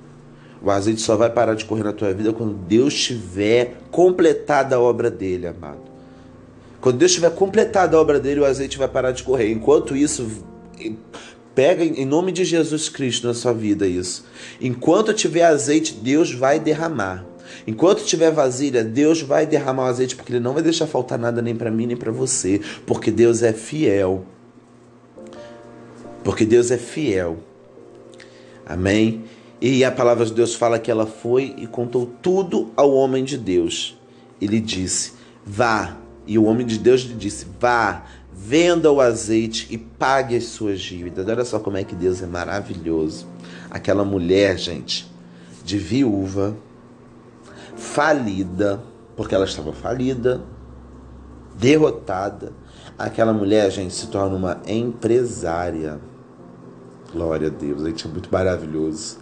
O 0.63 0.71
azeite 0.71 1.01
só 1.01 1.17
vai 1.17 1.31
parar 1.31 1.55
de 1.55 1.65
correr 1.65 1.85
na 1.85 1.93
tua 1.93 2.13
vida 2.15 2.33
quando 2.33 2.55
Deus 2.55 2.95
tiver 2.95 3.79
completado 3.91 4.75
a 4.75 4.81
obra 4.81 5.11
dele, 5.11 5.47
amado. 5.47 5.87
Quando 6.81 6.99
Deus 6.99 7.13
tiver 7.13 7.31
completado 7.31 7.97
a 7.97 8.01
obra 8.01 8.19
dele, 8.19 8.41
o 8.41 8.45
azeite 8.45 8.79
vai 8.79 8.89
parar 8.89 9.13
de 9.13 9.23
correr. 9.23 9.51
Enquanto 9.51 9.95
isso, 9.97 10.27
pega 11.55 11.85
em 11.85 12.05
nome 12.05 12.33
de 12.33 12.45
Jesus 12.45 12.89
Cristo 12.89 13.27
na 13.27 13.35
sua 13.35 13.53
vida 13.53 13.87
isso. 13.87 14.25
Enquanto 14.61 15.13
tiver 15.13 15.43
azeite, 15.43 15.95
Deus 15.95 16.33
vai 16.33 16.61
derramar. 16.61 17.26
Enquanto 17.67 18.05
tiver 18.05 18.31
vasilha, 18.31 18.83
Deus 18.83 19.23
vai 19.23 19.47
derramar 19.47 19.85
o 19.85 19.87
azeite, 19.87 20.17
porque 20.17 20.33
Ele 20.33 20.41
não 20.41 20.53
vai 20.53 20.63
deixar 20.63 20.87
faltar 20.87 21.19
nada 21.19 21.41
nem 21.41 21.55
para 21.55 21.71
mim 21.71 21.87
nem 21.87 21.97
para 21.97 22.11
você, 22.11 22.61
porque 22.87 23.11
Deus 23.11 23.43
é 23.43 23.53
fiel. 23.53 24.25
Porque 26.25 26.45
Deus 26.45 26.71
é 26.71 26.77
fiel. 26.77 27.39
Amém? 28.67 29.25
E 29.61 29.85
a 29.85 29.91
palavra 29.91 30.27
de 30.27 30.35
Deus 30.35 30.55
fala 30.55 30.79
que 30.79 30.91
ela 30.91 31.07
foi 31.07 31.55
e 31.57 31.67
contou 31.67 32.11
tudo 32.21 32.73
ao 32.77 32.93
homem 32.93 33.25
de 33.25 33.39
Deus. 33.39 33.97
Ele 34.41 34.61
disse: 34.61 35.13
Vá. 35.45 35.97
E 36.27 36.37
o 36.37 36.45
homem 36.45 36.67
de 36.67 36.79
Deus 36.79 37.03
lhe 37.03 37.15
disse: 37.15 37.47
Vá, 37.61 38.05
venda 38.33 38.91
o 38.93 39.01
azeite 39.01 39.67
e 39.71 39.79
pague 39.79 40.37
as 40.37 40.45
suas 40.45 40.81
dívidas. 40.81 41.27
Olha 41.27 41.45
só 41.45 41.59
como 41.59 41.77
é 41.77 41.85
que 41.85 41.95
Deus 41.95 42.23
é 42.23 42.27
maravilhoso. 42.27 43.27
Aquela 43.71 44.05
mulher, 44.05 44.59
gente, 44.59 45.11
de 45.65 45.79
viúva, 45.79 46.57
falida, 47.77 48.83
porque 49.17 49.35
ela 49.35 49.45
estava 49.45 49.73
falida, 49.73 50.41
derrotada. 51.55 52.53
Aquela 52.99 53.33
mulher, 53.33 53.71
gente, 53.71 53.95
se 53.95 54.07
torna 54.09 54.37
uma 54.37 54.61
empresária. 54.67 56.01
Glória 57.13 57.49
a 57.49 57.51
Deus, 57.51 57.83
gente, 57.83 58.07
é 58.07 58.11
muito 58.11 58.29
maravilhoso. 58.33 59.19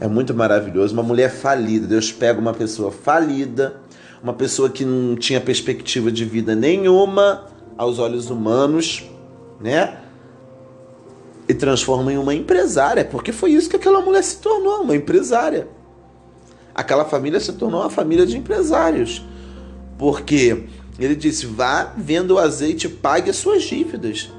É 0.00 0.08
muito 0.08 0.34
maravilhoso. 0.34 0.94
Uma 0.94 1.02
mulher 1.02 1.30
falida. 1.30 1.86
Deus 1.86 2.12
pega 2.12 2.40
uma 2.40 2.54
pessoa 2.54 2.90
falida, 2.90 3.80
uma 4.22 4.32
pessoa 4.32 4.70
que 4.70 4.84
não 4.84 5.16
tinha 5.16 5.40
perspectiva 5.40 6.10
de 6.10 6.24
vida 6.24 6.54
nenhuma 6.54 7.46
aos 7.76 7.98
olhos 7.98 8.30
humanos, 8.30 9.04
né? 9.60 9.98
E 11.48 11.54
transforma 11.54 12.12
em 12.12 12.16
uma 12.16 12.34
empresária, 12.34 13.04
porque 13.04 13.32
foi 13.32 13.52
isso 13.52 13.68
que 13.68 13.76
aquela 13.76 14.00
mulher 14.00 14.22
se 14.22 14.38
tornou, 14.38 14.82
uma 14.82 14.96
empresária. 14.96 15.68
Aquela 16.74 17.04
família 17.04 17.38
se 17.38 17.52
tornou 17.52 17.80
uma 17.80 17.90
família 17.90 18.26
de 18.26 18.36
empresários. 18.36 19.24
Porque 19.98 20.64
ele 20.98 21.14
disse: 21.14 21.46
vá, 21.46 21.92
venda 21.96 22.34
o 22.34 22.38
azeite, 22.38 22.88
pague 22.88 23.30
as 23.30 23.36
suas 23.36 23.62
dívidas. 23.62 24.30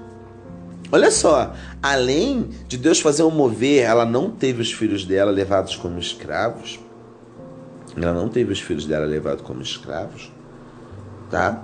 Olha 0.92 1.10
só, 1.10 1.54
além 1.82 2.50
de 2.68 2.78
Deus 2.78 3.00
fazer 3.00 3.24
um 3.24 3.32
mover, 3.32 3.84
ela 3.84 4.06
não 4.06 4.30
teve 4.30 4.62
os 4.62 4.72
filhos 4.72 5.04
dela 5.04 5.32
levados 5.32 5.76
como 5.76 5.98
escravos. 5.98 6.80
Ela 7.98 8.14
não 8.14 8.30
teve 8.30 8.52
os 8.52 8.60
filhos 8.60 8.86
dela 8.86 9.06
levados 9.06 9.42
como 9.42 9.62
escravos, 9.62 10.32
tá? 11.32 11.64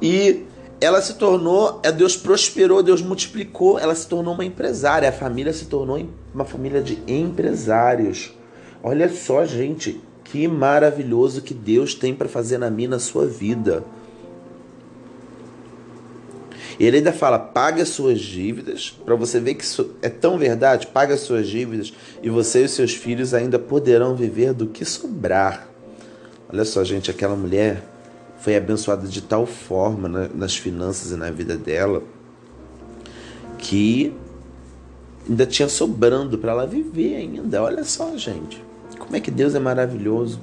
E 0.00 0.46
ela 0.80 1.02
se 1.02 1.14
tornou, 1.14 1.80
é, 1.82 1.92
Deus 1.92 2.16
prosperou, 2.16 2.82
Deus 2.82 3.02
multiplicou, 3.02 3.78
ela 3.78 3.94
se 3.94 4.06
tornou 4.08 4.32
uma 4.34 4.44
empresária, 4.44 5.08
a 5.08 5.12
família 5.12 5.52
se 5.52 5.66
tornou 5.66 6.08
uma 6.34 6.44
família 6.44 6.80
de 6.80 6.98
empresários. 7.06 8.32
Olha 8.82 9.08
só, 9.08 9.44
gente, 9.44 10.00
que 10.24 10.46
maravilhoso 10.46 11.42
que 11.42 11.52
Deus 11.52 11.94
tem 11.94 12.14
para 12.14 12.28
fazer 12.28 12.58
na 12.58 12.70
minha, 12.70 12.90
na 12.90 12.98
sua 12.98 13.26
vida. 13.26 13.84
Ele 16.78 16.98
ainda 16.98 17.12
fala: 17.12 17.38
pague 17.38 17.82
as 17.82 17.90
suas 17.90 18.20
dívidas, 18.20 18.96
para 19.04 19.14
você 19.14 19.38
ver 19.38 19.54
que 19.54 19.64
isso 19.64 19.94
é 20.00 20.08
tão 20.08 20.38
verdade. 20.38 20.86
Pague 20.86 21.12
as 21.12 21.20
suas 21.20 21.46
dívidas 21.46 21.92
e 22.22 22.30
você 22.30 22.64
e 22.64 22.68
seus 22.68 22.94
filhos 22.94 23.34
ainda 23.34 23.58
poderão 23.58 24.16
viver 24.16 24.54
do 24.54 24.66
que 24.66 24.84
sobrar. 24.84 25.68
Olha 26.48 26.64
só, 26.64 26.82
gente, 26.82 27.10
aquela 27.10 27.36
mulher 27.36 27.82
foi 28.38 28.56
abençoada 28.56 29.06
de 29.06 29.20
tal 29.20 29.44
forma 29.44 30.08
nas 30.08 30.56
finanças 30.56 31.12
e 31.12 31.16
na 31.16 31.30
vida 31.30 31.56
dela 31.56 32.02
que 33.58 34.12
ainda 35.28 35.44
tinha 35.44 35.68
sobrando 35.68 36.38
para 36.38 36.52
ela 36.52 36.66
viver 36.66 37.16
ainda. 37.16 37.62
Olha 37.62 37.84
só, 37.84 38.16
gente, 38.16 38.64
como 39.00 39.16
é 39.16 39.20
que 39.20 39.30
Deus 39.30 39.54
é 39.54 39.58
maravilhoso. 39.58 40.40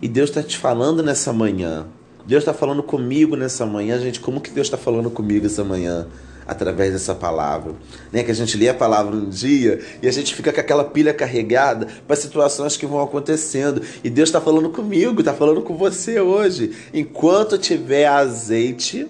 E 0.00 0.08
Deus 0.08 0.30
está 0.30 0.42
te 0.42 0.56
falando 0.56 1.02
nessa 1.02 1.32
manhã. 1.32 1.86
Deus 2.26 2.42
está 2.42 2.54
falando 2.54 2.82
comigo 2.82 3.36
nessa 3.36 3.66
manhã, 3.66 3.98
gente. 4.00 4.20
Como 4.20 4.40
que 4.40 4.50
Deus 4.50 4.66
está 4.66 4.76
falando 4.76 5.10
comigo 5.10 5.46
essa 5.46 5.64
manhã? 5.64 6.06
Através 6.46 6.92
dessa 6.92 7.14
palavra. 7.14 7.72
Né? 8.12 8.22
Que 8.22 8.30
a 8.30 8.34
gente 8.34 8.56
lê 8.56 8.68
a 8.68 8.74
palavra 8.74 9.14
um 9.16 9.28
dia 9.28 9.80
e 10.00 10.08
a 10.08 10.12
gente 10.12 10.34
fica 10.34 10.52
com 10.52 10.60
aquela 10.60 10.84
pilha 10.84 11.12
carregada 11.12 11.88
para 12.06 12.16
situações 12.16 12.76
que 12.76 12.86
vão 12.86 13.02
acontecendo. 13.02 13.82
E 14.02 14.08
Deus 14.08 14.28
está 14.28 14.40
falando 14.40 14.70
comigo, 14.70 15.20
está 15.20 15.34
falando 15.34 15.62
com 15.62 15.76
você 15.76 16.20
hoje. 16.20 16.72
Enquanto 16.94 17.58
tiver 17.58 18.06
azeite, 18.06 19.08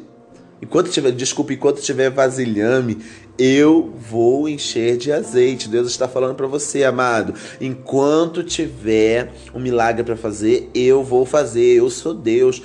enquanto 0.63 0.91
tiver, 0.91 1.11
desculpa, 1.13 1.53
enquanto 1.53 1.81
tiver 1.81 2.11
vasilhame, 2.11 2.99
eu 3.39 3.93
vou 3.99 4.49
encher 4.49 4.97
de 4.97 5.13
azeite. 5.13 5.69
Deus 5.69 5.89
está 5.89 6.09
falando 6.09 6.35
para 6.35 6.47
você, 6.47 6.85
amado. 6.85 7.35
Enquanto 7.61 8.43
tiver 8.43 9.33
um 9.55 9.61
milagre 9.61 10.03
para 10.03 10.17
fazer, 10.17 10.71
eu 10.75 11.03
vou 11.03 11.27
fazer. 11.27 11.77
Eu 11.77 11.91
sou 11.91 12.15
Deus. 12.15 12.63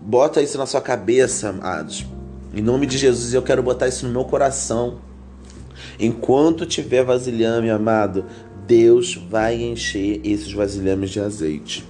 Bota 0.00 0.42
isso 0.42 0.58
na 0.58 0.66
sua 0.66 0.80
cabeça, 0.80 1.50
amados. 1.50 2.04
Em 2.54 2.62
nome 2.62 2.86
de 2.86 2.96
Jesus, 2.96 3.34
eu 3.34 3.42
quero 3.42 3.62
botar 3.62 3.88
isso 3.88 4.06
no 4.06 4.12
meu 4.12 4.24
coração. 4.24 4.98
Enquanto 5.98 6.66
tiver 6.66 7.04
vasilhame, 7.04 7.70
amado, 7.70 8.24
Deus 8.66 9.14
vai 9.14 9.62
encher 9.62 10.20
esses 10.24 10.52
vasilhames 10.52 11.10
de 11.10 11.20
azeite. 11.20 11.84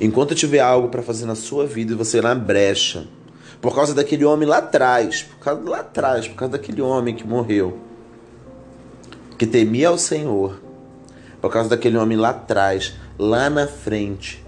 Enquanto 0.00 0.34
tiver 0.34 0.60
algo 0.60 0.88
para 0.88 1.02
fazer 1.02 1.26
na 1.26 1.34
sua 1.34 1.66
vida 1.66 1.92
e 1.92 1.96
você 1.96 2.20
na 2.20 2.34
brecha, 2.34 3.06
por 3.64 3.74
causa 3.74 3.94
daquele 3.94 4.26
homem 4.26 4.46
lá 4.46 4.58
atrás, 4.58 5.22
por 5.22 5.38
causa 5.38 5.70
lá 5.70 5.80
atrás, 5.80 6.28
por 6.28 6.34
causa 6.34 6.52
daquele 6.52 6.82
homem 6.82 7.14
que 7.14 7.26
morreu, 7.26 7.78
que 9.38 9.46
temia 9.46 9.88
ao 9.88 9.96
Senhor, 9.96 10.60
por 11.40 11.50
causa 11.50 11.70
daquele 11.70 11.96
homem 11.96 12.14
lá 12.14 12.28
atrás, 12.28 12.92
lá 13.18 13.48
na 13.48 13.66
frente, 13.66 14.44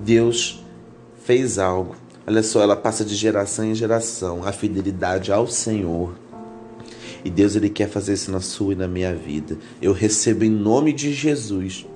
Deus 0.00 0.60
fez 1.24 1.56
algo. 1.56 1.94
Olha 2.26 2.42
só, 2.42 2.60
ela 2.60 2.74
passa 2.74 3.04
de 3.04 3.14
geração 3.14 3.64
em 3.64 3.76
geração 3.76 4.42
a 4.44 4.50
fidelidade 4.50 5.30
ao 5.30 5.46
Senhor. 5.46 6.14
E 7.24 7.30
Deus 7.30 7.54
ele 7.54 7.70
quer 7.70 7.88
fazer 7.88 8.14
isso 8.14 8.32
na 8.32 8.40
sua 8.40 8.72
e 8.72 8.76
na 8.76 8.88
minha 8.88 9.14
vida. 9.14 9.56
Eu 9.80 9.92
recebo 9.92 10.42
em 10.42 10.50
nome 10.50 10.92
de 10.92 11.12
Jesus. 11.12 11.86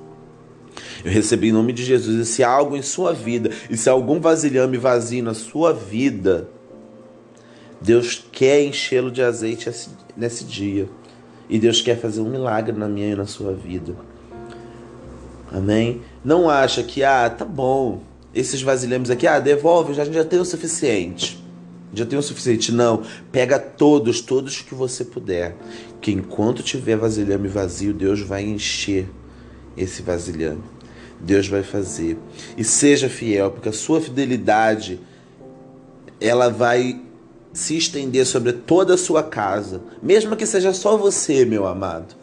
Eu 1.05 1.11
recebo 1.11 1.45
em 1.45 1.53
nome 1.53 1.73
de 1.73 1.85
Jesus. 1.85 2.19
E 2.19 2.25
se 2.25 2.45
há 2.45 2.51
algo 2.51 2.77
em 2.77 2.83
sua 2.83 3.13
vida, 3.13 3.51
e 3.69 3.77
se 3.77 3.89
há 3.89 3.93
algum 3.93 4.21
vasilhame 4.21 4.77
vazio 4.77 5.23
na 5.23 5.35
sua 5.35 5.73
vida, 5.73 6.49
Deus 7.81 8.25
quer 8.31 8.63
enchê-lo 8.63 9.11
de 9.11 9.23
azeite 9.23 9.71
nesse 10.17 10.45
dia. 10.45 10.89
E 11.49 11.59
Deus 11.59 11.81
quer 11.83 11.99
fazer 11.99 12.21
um 12.21 12.31
milagre 12.31 12.73
na 12.73 12.89
minha 12.89 13.13
e 13.13 13.17
na 13.17 13.27
sua 13.27 13.53
vida. 13.53 13.95
Amém? 15.51 16.01
Não 16.25 16.49
acha 16.49 16.83
que, 16.83 17.05
ah, 17.05 17.29
tá 17.29 17.45
bom, 17.45 18.03
esses 18.35 18.63
vasilhames 18.63 19.11
aqui, 19.11 19.27
ah, 19.27 19.39
devolve, 19.39 19.93
já, 19.93 20.05
já 20.05 20.25
tem 20.25 20.41
o 20.41 20.45
suficiente. 20.45 21.43
Já 21.93 22.07
tem 22.07 22.19
o 22.19 22.23
suficiente. 22.23 22.73
Não, 22.73 23.03
pega 23.31 23.59
todos, 23.59 24.21
todos 24.23 24.63
que 24.63 24.75
você 24.75 25.05
puder. 25.05 25.57
Que 26.01 26.13
enquanto 26.13 26.63
tiver 26.63 26.97
vasilhame 26.97 27.49
vazio, 27.49 27.93
Deus 27.93 28.21
vai 28.21 28.45
encher 28.45 29.07
esse 29.77 30.01
vasilhame. 30.01 30.63
Deus 31.23 31.47
vai 31.47 31.63
fazer. 31.63 32.19
E 32.57 32.65
seja 32.65 33.09
fiel, 33.09 33.51
porque 33.51 33.69
a 33.69 33.73
sua 33.73 34.01
fidelidade 34.01 35.01
ela 36.21 36.49
vai 36.49 37.01
se 37.53 37.77
estender 37.77 38.27
sobre 38.27 38.53
toda 38.53 38.95
a 38.95 38.99
sua 38.99 39.23
casa, 39.23 39.83
mesmo 40.03 40.37
que 40.37 40.47
seja 40.47 40.73
só 40.73 40.97
você, 40.97 41.45
meu 41.45 41.67
amado. 41.67 42.15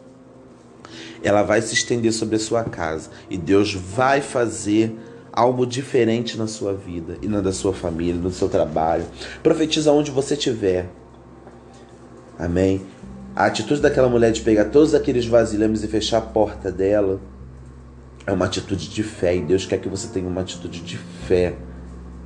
Ela 1.24 1.44
vai 1.44 1.62
se 1.62 1.74
estender 1.74 2.14
sobre 2.14 2.36
a 2.38 2.40
sua 2.40 2.64
casa 2.64 3.10
e 3.30 3.38
Deus 3.38 3.74
vai 3.74 4.22
fazer 4.22 4.96
algo 5.32 5.66
diferente 5.66 6.38
na 6.38 6.48
sua 6.48 6.74
vida 6.74 7.18
e 7.22 7.28
na 7.28 7.42
da 7.42 7.52
sua 7.52 7.74
família, 7.74 8.20
no 8.20 8.32
seu 8.32 8.50
trabalho. 8.50 9.06
Profetiza 9.44 9.92
onde 9.92 10.12
você 10.12 10.34
estiver. 10.34 10.90
Amém. 12.38 12.82
A 13.36 13.46
atitude 13.46 13.82
daquela 13.82 14.10
mulher 14.10 14.32
de 14.32 14.42
pegar 14.42 14.66
todos 14.66 14.96
aqueles 14.96 15.26
vasilhames 15.26 15.84
e 15.84 15.88
fechar 15.88 16.18
a 16.18 16.22
porta 16.22 16.72
dela 16.72 17.22
é 18.30 18.32
uma 18.32 18.46
atitude 18.46 18.90
de 18.90 19.02
fé 19.02 19.36
e 19.36 19.42
Deus 19.42 19.66
quer 19.66 19.80
que 19.80 19.90
você 19.90 20.08
tenha 20.08 20.28
uma 20.28 20.42
atitude 20.42 20.82
de 20.82 20.98
fé 20.98 21.56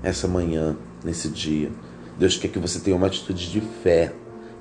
essa 0.03 0.27
manhã, 0.27 0.75
nesse 1.01 1.29
dia. 1.29 1.71
Deus 2.19 2.37
quer 2.37 2.49
que 2.49 2.59
você 2.59 2.79
tenha 2.79 2.95
uma 2.95 3.07
atitude 3.07 3.49
de 3.49 3.61
fé. 3.61 4.11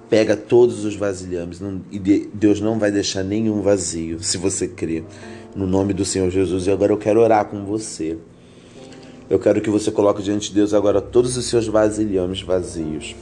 Pega 0.08 0.36
todos 0.36 0.84
os 0.84 0.94
vasilhames 0.94 1.58
não, 1.58 1.80
e 1.90 1.98
Deus 1.98 2.60
não 2.60 2.78
vai 2.78 2.92
deixar 2.92 3.24
nenhum 3.24 3.60
vazio, 3.60 4.22
se 4.22 4.38
você 4.38 4.68
crer. 4.68 5.04
No 5.56 5.66
nome 5.66 5.92
do 5.92 6.04
Senhor 6.04 6.30
Jesus. 6.30 6.66
E 6.66 6.70
agora 6.70 6.92
eu 6.92 6.98
quero 6.98 7.20
orar 7.20 7.44
com 7.46 7.64
você. 7.64 8.16
Eu 9.28 9.38
quero 9.38 9.60
que 9.60 9.68
você 9.68 9.90
coloque 9.90 10.22
diante 10.22 10.50
de 10.50 10.54
Deus 10.54 10.72
agora 10.72 11.00
todos 11.00 11.36
os 11.36 11.46
seus 11.46 11.66
vasilhames 11.66 12.40
vazios. 12.40 13.16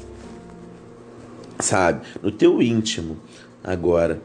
Sabe? 1.59 2.03
No 2.23 2.31
teu 2.31 2.61
íntimo 2.61 3.17
agora. 3.65 4.21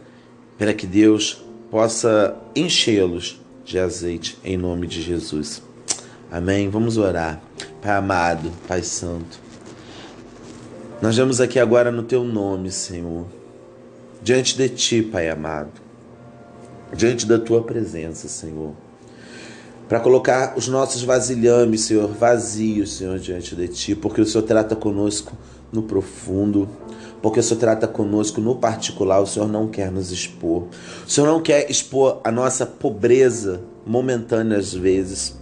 Para 0.58 0.74
que 0.74 0.86
Deus 0.86 1.46
possa 1.72 2.36
enchê-los 2.56 3.45
de 3.66 3.80
azeite 3.80 4.38
em 4.44 4.56
nome 4.56 4.86
de 4.86 5.02
Jesus. 5.02 5.62
Amém? 6.32 6.70
Vamos 6.70 6.98
orar. 6.98 7.42
Pai 7.82 7.92
amado, 7.92 8.52
Pai 8.68 8.84
santo. 8.84 9.40
Nós 11.02 11.18
vamos 11.18 11.42
aqui 11.42 11.60
agora 11.60 11.92
no 11.92 12.04
teu 12.04 12.24
nome, 12.24 12.72
Senhor. 12.72 13.26
Diante 14.22 14.56
de 14.56 14.70
ti, 14.70 15.02
Pai 15.02 15.30
amado. 15.30 15.72
Diante 16.96 17.26
da 17.26 17.40
tua 17.40 17.64
presença, 17.64 18.28
Senhor. 18.28 18.74
para 19.88 20.00
colocar 20.00 20.54
os 20.58 20.68
nossos 20.68 21.04
vasilhames, 21.04 21.82
Senhor, 21.82 22.08
vazios, 22.08 22.98
Senhor, 22.98 23.20
diante 23.20 23.56
de 23.56 23.68
Ti, 23.68 23.96
porque 23.96 24.22
o 24.22 24.26
Senhor 24.26 24.44
trata 24.44 24.76
conosco 24.76 25.34
no 25.72 25.84
profundo, 25.84 26.68
porque 27.26 27.40
o 27.40 27.44
Senhor 27.44 27.60
trata 27.60 27.88
conosco 27.88 28.40
no 28.40 28.56
particular, 28.56 29.20
o 29.20 29.26
Senhor 29.26 29.48
não 29.48 29.68
quer 29.68 29.92
nos 29.92 30.12
expor. 30.12 30.68
O 31.08 31.10
Senhor 31.10 31.26
não 31.26 31.42
quer 31.42 31.72
expor 31.72 32.22
a 32.24 32.32
nossa 32.32 32.68
pobreza 32.68 33.64
momentânea 33.84 34.60
às 34.60 34.72
vezes. 34.72 35.36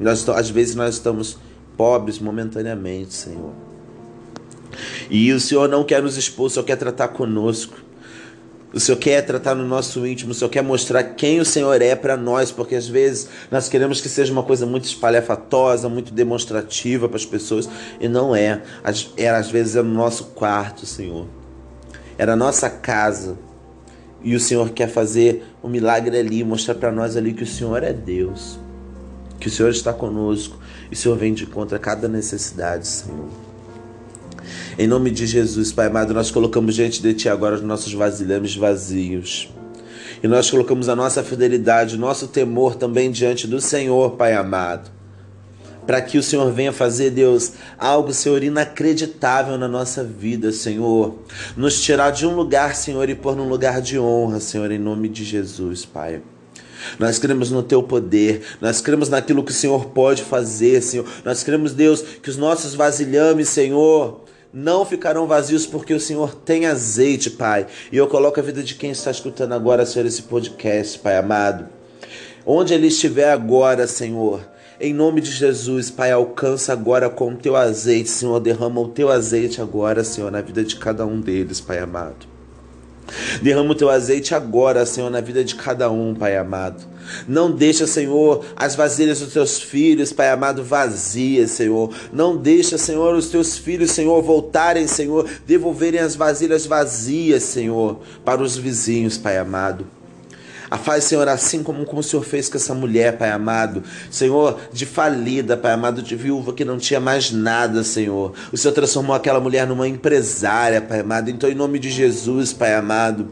Nós, 0.00 0.28
às 0.28 0.50
vezes 0.50 0.74
nós 0.74 0.96
estamos 0.96 1.38
pobres 1.76 2.18
momentaneamente, 2.18 3.14
Senhor. 3.14 3.52
E 5.08 5.32
o 5.32 5.38
Senhor 5.38 5.68
não 5.68 5.84
quer 5.84 6.02
nos 6.02 6.16
expor, 6.16 6.46
o 6.46 6.50
Senhor 6.50 6.64
quer 6.64 6.74
tratar 6.74 7.06
conosco. 7.06 7.76
O 8.72 8.80
Senhor 8.80 8.98
quer 8.98 9.22
tratar 9.22 9.54
no 9.54 9.66
nosso 9.66 10.06
íntimo, 10.06 10.32
o 10.32 10.34
Senhor 10.34 10.50
quer 10.50 10.62
mostrar 10.62 11.02
quem 11.02 11.40
o 11.40 11.44
Senhor 11.44 11.80
é 11.80 11.94
para 11.94 12.16
nós, 12.16 12.50
porque 12.50 12.74
às 12.74 12.86
vezes 12.86 13.28
nós 13.50 13.68
queremos 13.68 14.00
que 14.00 14.08
seja 14.08 14.32
uma 14.32 14.42
coisa 14.42 14.66
muito 14.66 14.84
espalhafatosa, 14.84 15.88
muito 15.88 16.12
demonstrativa 16.12 17.08
para 17.08 17.16
as 17.16 17.24
pessoas, 17.24 17.68
e 18.00 18.08
não 18.08 18.34
é. 18.34 18.60
é 19.16 19.28
às 19.30 19.50
vezes 19.50 19.76
é 19.76 19.82
no 19.82 19.94
nosso 19.94 20.24
quarto, 20.26 20.84
Senhor. 20.84 21.26
É 22.18 22.26
na 22.26 22.36
nossa 22.36 22.68
casa. 22.68 23.38
E 24.22 24.34
o 24.34 24.40
Senhor 24.40 24.70
quer 24.70 24.88
fazer 24.88 25.44
um 25.62 25.68
milagre 25.68 26.18
ali, 26.18 26.42
mostrar 26.42 26.74
para 26.74 26.90
nós 26.90 27.16
ali 27.16 27.32
que 27.32 27.44
o 27.44 27.46
Senhor 27.46 27.82
é 27.84 27.92
Deus, 27.92 28.58
que 29.38 29.46
o 29.46 29.50
Senhor 29.50 29.70
está 29.70 29.92
conosco, 29.92 30.58
e 30.90 30.94
o 30.94 30.96
Senhor 30.96 31.16
vem 31.16 31.32
de 31.32 31.46
contra 31.46 31.78
cada 31.78 32.08
necessidade, 32.08 32.88
Senhor. 32.88 33.45
Em 34.78 34.86
nome 34.86 35.10
de 35.10 35.26
Jesus, 35.26 35.72
Pai 35.72 35.86
amado, 35.86 36.12
nós 36.12 36.30
colocamos 36.30 36.74
diante 36.74 37.00
de 37.00 37.14
Ti 37.14 37.30
agora 37.30 37.54
os 37.54 37.62
nossos 37.62 37.94
vasilhames 37.94 38.54
vazios. 38.54 39.48
E 40.22 40.28
nós 40.28 40.50
colocamos 40.50 40.90
a 40.90 40.94
nossa 40.94 41.22
fidelidade, 41.22 41.96
o 41.96 41.98
nosso 41.98 42.28
temor 42.28 42.74
também 42.74 43.10
diante 43.10 43.46
do 43.46 43.58
Senhor, 43.58 44.16
Pai 44.16 44.34
amado. 44.34 44.90
Para 45.86 46.02
que 46.02 46.18
o 46.18 46.22
Senhor 46.22 46.52
venha 46.52 46.74
fazer, 46.74 47.08
Deus, 47.08 47.52
algo, 47.78 48.12
Senhor, 48.12 48.42
inacreditável 48.42 49.56
na 49.56 49.66
nossa 49.66 50.04
vida, 50.04 50.52
Senhor. 50.52 51.20
Nos 51.56 51.80
tirar 51.80 52.10
de 52.10 52.26
um 52.26 52.36
lugar, 52.36 52.76
Senhor, 52.76 53.08
e 53.08 53.14
pôr 53.14 53.34
num 53.34 53.48
lugar 53.48 53.80
de 53.80 53.98
honra, 53.98 54.40
Senhor, 54.40 54.70
em 54.70 54.78
nome 54.78 55.08
de 55.08 55.24
Jesus, 55.24 55.86
Pai. 55.86 56.20
Nós 56.98 57.18
cremos 57.18 57.50
no 57.50 57.62
teu 57.62 57.82
poder, 57.82 58.42
nós 58.60 58.82
cremos 58.82 59.08
naquilo 59.08 59.42
que 59.42 59.52
o 59.52 59.54
Senhor 59.54 59.86
pode 59.86 60.22
fazer, 60.22 60.82
Senhor. 60.82 61.06
Nós 61.24 61.42
cremos, 61.42 61.72
Deus, 61.72 62.02
que 62.22 62.28
os 62.28 62.36
nossos 62.36 62.74
vasilhames, 62.74 63.48
Senhor, 63.48 64.26
não 64.58 64.86
ficarão 64.86 65.26
vazios 65.26 65.66
porque 65.66 65.92
o 65.92 66.00
Senhor 66.00 66.34
tem 66.34 66.64
azeite, 66.64 67.28
Pai. 67.28 67.66
E 67.92 67.96
eu 67.98 68.06
coloco 68.06 68.40
a 68.40 68.42
vida 68.42 68.62
de 68.62 68.74
quem 68.74 68.90
está 68.90 69.10
escutando 69.10 69.52
agora, 69.52 69.84
Senhor, 69.84 70.06
esse 70.06 70.22
podcast, 70.22 70.98
Pai 70.98 71.18
amado. 71.18 71.68
Onde 72.46 72.72
ele 72.72 72.86
estiver 72.86 73.30
agora, 73.30 73.86
Senhor, 73.86 74.40
em 74.80 74.94
nome 74.94 75.20
de 75.20 75.30
Jesus, 75.30 75.90
Pai, 75.90 76.10
alcança 76.10 76.72
agora 76.72 77.10
com 77.10 77.32
o 77.32 77.36
teu 77.36 77.54
azeite, 77.54 78.08
Senhor. 78.08 78.40
Derrama 78.40 78.80
o 78.80 78.88
teu 78.88 79.10
azeite 79.10 79.60
agora, 79.60 80.02
Senhor, 80.02 80.32
na 80.32 80.40
vida 80.40 80.64
de 80.64 80.76
cada 80.76 81.04
um 81.04 81.20
deles, 81.20 81.60
Pai 81.60 81.78
amado. 81.78 82.35
Derrama 83.42 83.70
o 83.70 83.74
teu 83.74 83.88
azeite 83.88 84.34
agora, 84.34 84.84
Senhor, 84.84 85.10
na 85.10 85.20
vida 85.20 85.44
de 85.44 85.54
cada 85.54 85.90
um, 85.90 86.14
Pai 86.14 86.36
amado. 86.36 86.82
Não 87.26 87.50
deixa, 87.50 87.86
Senhor, 87.86 88.44
as 88.56 88.74
vasilhas 88.74 89.20
dos 89.20 89.32
teus 89.32 89.60
filhos, 89.60 90.12
Pai 90.12 90.30
amado, 90.30 90.64
vazias, 90.64 91.52
Senhor. 91.52 91.94
Não 92.12 92.36
deixa, 92.36 92.76
Senhor, 92.76 93.14
os 93.14 93.28
teus 93.28 93.56
filhos, 93.56 93.90
Senhor, 93.92 94.20
voltarem, 94.22 94.86
Senhor, 94.86 95.28
devolverem 95.46 96.00
as 96.00 96.16
vasilhas 96.16 96.66
vazias, 96.66 97.42
Senhor, 97.44 98.00
para 98.24 98.42
os 98.42 98.56
vizinhos, 98.56 99.16
Pai 99.16 99.38
amado. 99.38 99.95
A 100.70 100.76
faz, 100.76 101.04
Senhor, 101.04 101.28
assim 101.28 101.62
como, 101.62 101.84
como 101.84 102.00
o 102.00 102.02
Senhor 102.02 102.22
fez 102.22 102.48
com 102.48 102.56
essa 102.56 102.74
mulher, 102.74 103.16
Pai 103.16 103.30
amado. 103.30 103.82
Senhor, 104.10 104.58
de 104.72 104.84
falida, 104.84 105.56
Pai 105.56 105.72
amado, 105.72 106.02
de 106.02 106.16
viúva 106.16 106.52
que 106.52 106.64
não 106.64 106.78
tinha 106.78 106.98
mais 106.98 107.30
nada, 107.30 107.84
Senhor. 107.84 108.32
O 108.52 108.56
Senhor 108.56 108.74
transformou 108.74 109.14
aquela 109.14 109.40
mulher 109.40 109.66
numa 109.66 109.86
empresária, 109.86 110.80
Pai 110.80 111.00
amado. 111.00 111.30
Então, 111.30 111.48
em 111.48 111.54
nome 111.54 111.78
de 111.78 111.90
Jesus, 111.90 112.52
Pai 112.52 112.74
amado. 112.74 113.28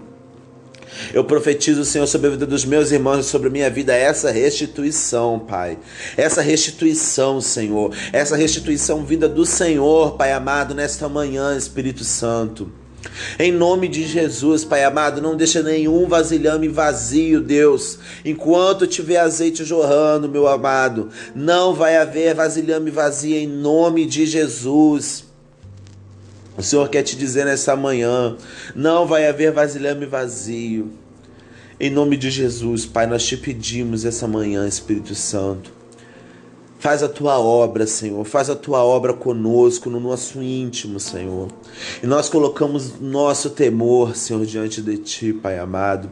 Eu 1.13 1.25
profetizo, 1.25 1.85
Senhor, 1.85 2.07
sobre 2.07 2.29
a 2.29 2.31
vida 2.31 2.47
dos 2.47 2.65
meus 2.65 2.93
irmãos, 2.93 3.27
sobre 3.27 3.49
a 3.49 3.51
minha 3.51 3.69
vida, 3.69 3.93
essa 3.95 4.31
restituição, 4.31 5.41
Pai. 5.41 5.79
Essa 6.17 6.41
restituição, 6.41 7.41
Senhor. 7.41 7.93
Essa 8.13 8.37
restituição 8.37 9.05
vinda 9.05 9.29
do 9.29 9.45
Senhor, 9.45 10.13
Pai 10.13 10.33
amado, 10.33 10.75
nesta 10.75 11.09
manhã, 11.09 11.57
Espírito 11.57 12.05
Santo. 12.05 12.84
Em 13.39 13.53
nome 13.53 13.89
de 13.89 14.07
Jesus, 14.07 14.65
Pai 14.65 14.85
amado, 14.85 15.21
não 15.21 15.37
deixa 15.37 15.63
nenhum 15.63 16.07
vasilhame 16.07 16.69
vazio, 16.69 17.41
Deus. 17.41 17.99
Enquanto 18.25 18.87
tiver 18.87 19.19
azeite 19.19 19.65
jorrando, 19.65 20.29
meu 20.29 20.47
amado, 20.47 21.09
não 21.35 21.75
vai 21.75 21.97
haver 21.97 22.35
vasilhame 22.35 22.91
vazio 22.91 23.37
em 23.37 23.47
nome 23.47 24.07
de 24.07 24.27
Jesus. 24.27 25.25
O 26.57 26.63
Senhor 26.63 26.89
quer 26.89 27.03
te 27.03 27.17
dizer 27.17 27.45
nessa 27.45 27.75
manhã: 27.75 28.37
não 28.75 29.07
vai 29.07 29.29
haver 29.29 29.53
vasilhame 29.53 30.07
vazio. 30.07 30.93
Em 31.79 31.91
nome 31.91 32.17
de 32.17 32.31
Jesus, 32.31 32.87
Pai, 32.87 33.07
nós 33.07 33.27
te 33.27 33.37
pedimos 33.37 34.05
essa 34.05 34.29
manhã, 34.29 34.67
Espírito 34.67 35.15
Santo 35.15 35.84
Faz 36.85 37.03
a 37.03 37.09
tua 37.09 37.39
obra, 37.39 37.87
Senhor. 37.87 38.23
Faz 38.27 38.51
a 38.51 38.55
tua 38.55 38.85
obra 38.85 39.15
conosco, 39.15 39.89
no 39.89 39.99
nosso 39.99 40.43
íntimo, 40.43 41.01
Senhor. 41.01 41.49
E 42.03 42.07
nós 42.07 42.29
colocamos 42.29 43.01
nosso 43.01 43.49
temor, 43.49 44.15
Senhor, 44.15 44.45
diante 44.45 44.83
de 44.83 44.99
ti, 44.99 45.33
Pai 45.33 45.59
amado. 45.59 46.11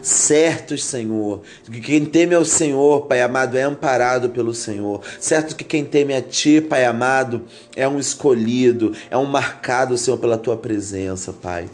Certos, 0.00 0.84
Senhor, 0.84 1.42
que 1.64 1.80
quem 1.80 2.04
teme 2.04 2.36
ao 2.36 2.44
Senhor, 2.44 3.06
Pai 3.06 3.20
amado, 3.20 3.58
é 3.58 3.62
amparado 3.62 4.30
pelo 4.30 4.54
Senhor. 4.54 5.00
Certo 5.18 5.56
que 5.56 5.64
quem 5.64 5.84
teme 5.84 6.14
a 6.14 6.22
Ti, 6.22 6.60
Pai 6.60 6.84
amado, 6.84 7.42
é 7.74 7.88
um 7.88 7.98
escolhido, 7.98 8.92
é 9.10 9.18
um 9.18 9.26
marcado, 9.26 9.98
Senhor, 9.98 10.18
pela 10.18 10.38
Tua 10.38 10.56
presença, 10.56 11.32
Pai. 11.32 11.68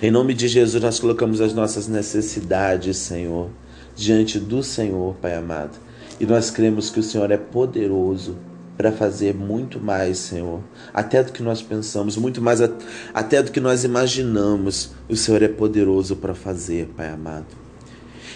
Em 0.00 0.12
nome 0.12 0.32
de 0.32 0.46
Jesus, 0.46 0.80
nós 0.80 1.00
colocamos 1.00 1.40
as 1.40 1.52
nossas 1.52 1.88
necessidades, 1.88 2.98
Senhor, 2.98 3.50
diante 3.96 4.38
do 4.38 4.62
Senhor, 4.62 5.16
Pai 5.20 5.34
amado. 5.34 5.85
E 6.18 6.26
nós 6.26 6.50
cremos 6.50 6.90
que 6.90 7.00
o 7.00 7.02
Senhor 7.02 7.30
é 7.30 7.36
poderoso 7.36 8.36
para 8.76 8.92
fazer 8.92 9.34
muito 9.34 9.80
mais, 9.80 10.18
Senhor, 10.18 10.60
até 10.92 11.22
do 11.22 11.32
que 11.32 11.42
nós 11.42 11.62
pensamos, 11.62 12.16
muito 12.16 12.42
mais 12.42 12.60
até 13.14 13.42
do 13.42 13.50
que 13.50 13.60
nós 13.60 13.84
imaginamos. 13.84 14.90
O 15.08 15.16
Senhor 15.16 15.42
é 15.42 15.48
poderoso 15.48 16.16
para 16.16 16.34
fazer, 16.34 16.88
Pai 16.96 17.08
amado. 17.08 17.46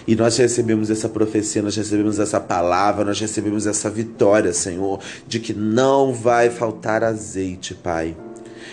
E 0.07 0.17
nós 0.17 0.37
recebemos 0.39 0.91
essa 0.91 1.09
profecia, 1.09 1.63
nós 1.63 1.77
recebemos 1.77 2.19
essa 2.19 2.41
palavra, 2.41 3.05
nós 3.05 3.21
recebemos 3.21 3.67
essa 3.67 3.91
vitória, 3.91 4.53
Senhor, 4.53 4.99
de 5.29 5.39
que 5.39 5.53
não 5.53 6.13
vai 6.13 6.49
faltar 6.49 7.05
azeite, 7.05 7.75
Pai. 7.75 8.17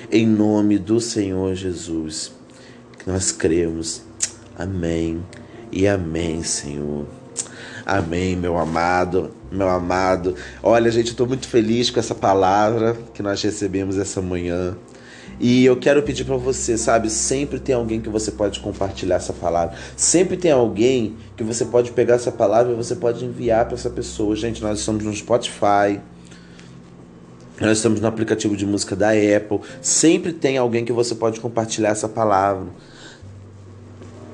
Em 0.09 0.25
nome 0.25 0.79
do 0.79 1.01
Senhor 1.01 1.53
Jesus, 1.53 2.31
que 2.97 3.09
nós 3.09 3.31
cremos. 3.31 4.01
Amém 4.57 5.21
e 5.71 5.85
amém, 5.85 6.43
Senhor. 6.43 7.16
Amém, 7.89 8.35
meu 8.35 8.57
amado, 8.57 9.31
meu 9.49 9.69
amado. 9.69 10.35
Olha, 10.61 10.91
gente, 10.91 11.07
eu 11.07 11.11
estou 11.11 11.25
muito 11.25 11.47
feliz 11.47 11.89
com 11.89 12.01
essa 12.01 12.13
palavra 12.13 12.97
que 13.13 13.23
nós 13.23 13.41
recebemos 13.41 13.97
essa 13.97 14.21
manhã. 14.21 14.75
E 15.39 15.63
eu 15.63 15.77
quero 15.77 16.03
pedir 16.03 16.25
para 16.25 16.35
você, 16.35 16.77
sabe, 16.77 17.09
sempre 17.09 17.61
tem 17.61 17.73
alguém 17.73 18.01
que 18.01 18.09
você 18.09 18.29
pode 18.29 18.59
compartilhar 18.59 19.15
essa 19.15 19.31
palavra. 19.31 19.77
Sempre 19.95 20.35
tem 20.35 20.51
alguém 20.51 21.15
que 21.37 21.45
você 21.45 21.63
pode 21.63 21.91
pegar 21.91 22.15
essa 22.15 22.29
palavra 22.29 22.73
e 22.73 22.75
você 22.75 22.93
pode 22.93 23.23
enviar 23.23 23.63
para 23.63 23.75
essa 23.75 23.89
pessoa. 23.89 24.35
Gente, 24.35 24.61
nós 24.61 24.79
estamos 24.79 25.05
no 25.05 25.15
Spotify. 25.15 26.01
Nós 27.61 27.77
estamos 27.77 28.01
no 28.01 28.07
aplicativo 28.07 28.57
de 28.57 28.65
música 28.65 28.97
da 28.97 29.11
Apple. 29.11 29.61
Sempre 29.81 30.33
tem 30.33 30.57
alguém 30.57 30.83
que 30.83 30.91
você 30.91 31.15
pode 31.15 31.39
compartilhar 31.39 31.91
essa 31.91 32.09
palavra. 32.09 32.67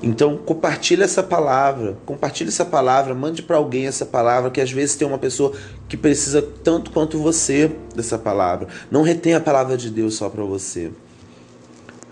Então, 0.04 0.36
compartilhe 0.36 1.02
essa 1.02 1.22
palavra, 1.22 1.96
compartilhe 2.04 2.50
essa 2.50 2.64
palavra, 2.64 3.14
mande 3.14 3.42
para 3.42 3.56
alguém 3.56 3.86
essa 3.86 4.04
palavra, 4.04 4.50
que 4.50 4.60
às 4.60 4.70
vezes 4.70 4.96
tem 4.96 5.08
uma 5.08 5.16
pessoa 5.16 5.54
que 5.88 5.96
precisa 5.96 6.42
tanto 6.42 6.90
quanto 6.90 7.16
você 7.16 7.72
dessa 7.96 8.18
palavra. 8.18 8.68
Não 8.90 9.00
retenha 9.00 9.38
a 9.38 9.40
palavra 9.40 9.78
de 9.78 9.88
Deus 9.88 10.16
só 10.16 10.28
para 10.28 10.44
você. 10.44 10.90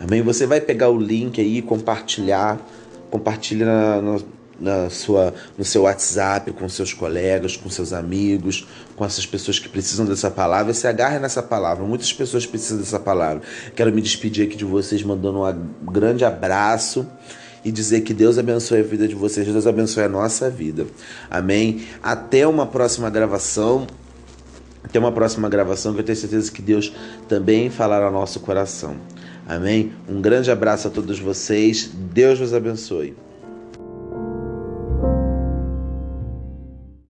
Amém? 0.01 0.23
Você 0.23 0.47
vai 0.47 0.59
pegar 0.59 0.89
o 0.89 0.99
link 0.99 1.39
aí, 1.39 1.61
compartilhar, 1.61 2.59
compartilhe 3.11 3.63
na, 3.63 4.01
na, 4.01 4.19
na, 4.59 4.89
sua, 4.89 5.35
no 5.59 5.65
seu 5.65 5.83
WhatsApp, 5.83 6.51
com 6.53 6.67
seus 6.71 6.95
colegas, 6.95 7.59
com 7.59 7.69
seus 7.69 7.93
amigos, 7.93 8.67
com 8.97 9.05
essas 9.05 9.27
pessoas 9.27 9.59
que 9.59 9.69
precisam 9.69 10.07
dessa 10.07 10.31
palavra. 10.31 10.73
Se 10.73 10.87
agarre 10.87 11.19
nessa 11.19 11.43
palavra. 11.43 11.85
Muitas 11.85 12.11
pessoas 12.11 12.47
precisam 12.47 12.79
dessa 12.79 12.99
palavra. 12.99 13.43
Quero 13.77 13.93
me 13.93 14.01
despedir 14.01 14.47
aqui 14.47 14.57
de 14.57 14.65
vocês, 14.65 15.03
mandando 15.03 15.45
um 15.45 15.93
grande 15.93 16.25
abraço 16.25 17.07
e 17.65 17.71
dizer 17.71 18.03
que 18.03 18.13
Deus 18.13 18.39
abençoe 18.39 18.81
a 18.81 18.83
vida 18.83 19.07
de 19.07 19.15
vocês, 19.15 19.47
Deus 19.47 19.67
abençoe 19.67 20.05
a 20.05 20.09
nossa 20.09 20.51
vida. 20.51 20.87
Amém? 21.31 21.83
Até 22.03 22.47
uma 22.47 22.67
próxima 22.67 23.09
gravação. 23.11 23.87
Até 24.83 24.99
uma 24.99 25.13
próxima 25.13 25.49
gravação 25.49 25.95
que 25.95 26.01
eu 26.01 26.05
tenho 26.05 26.19
certeza 26.19 26.51
que 26.51 26.61
Deus 26.61 26.93
também 27.29 27.71
falará 27.71 28.07
ao 28.07 28.13
nosso 28.13 28.41
coração. 28.41 28.97
Amém? 29.47 29.93
Um 30.09 30.21
grande 30.21 30.51
abraço 30.51 30.89
a 30.89 30.91
todos 30.91 31.21
vocês. 31.21 31.89
Deus 32.13 32.39
vos 32.39 32.53
abençoe. 32.53 33.15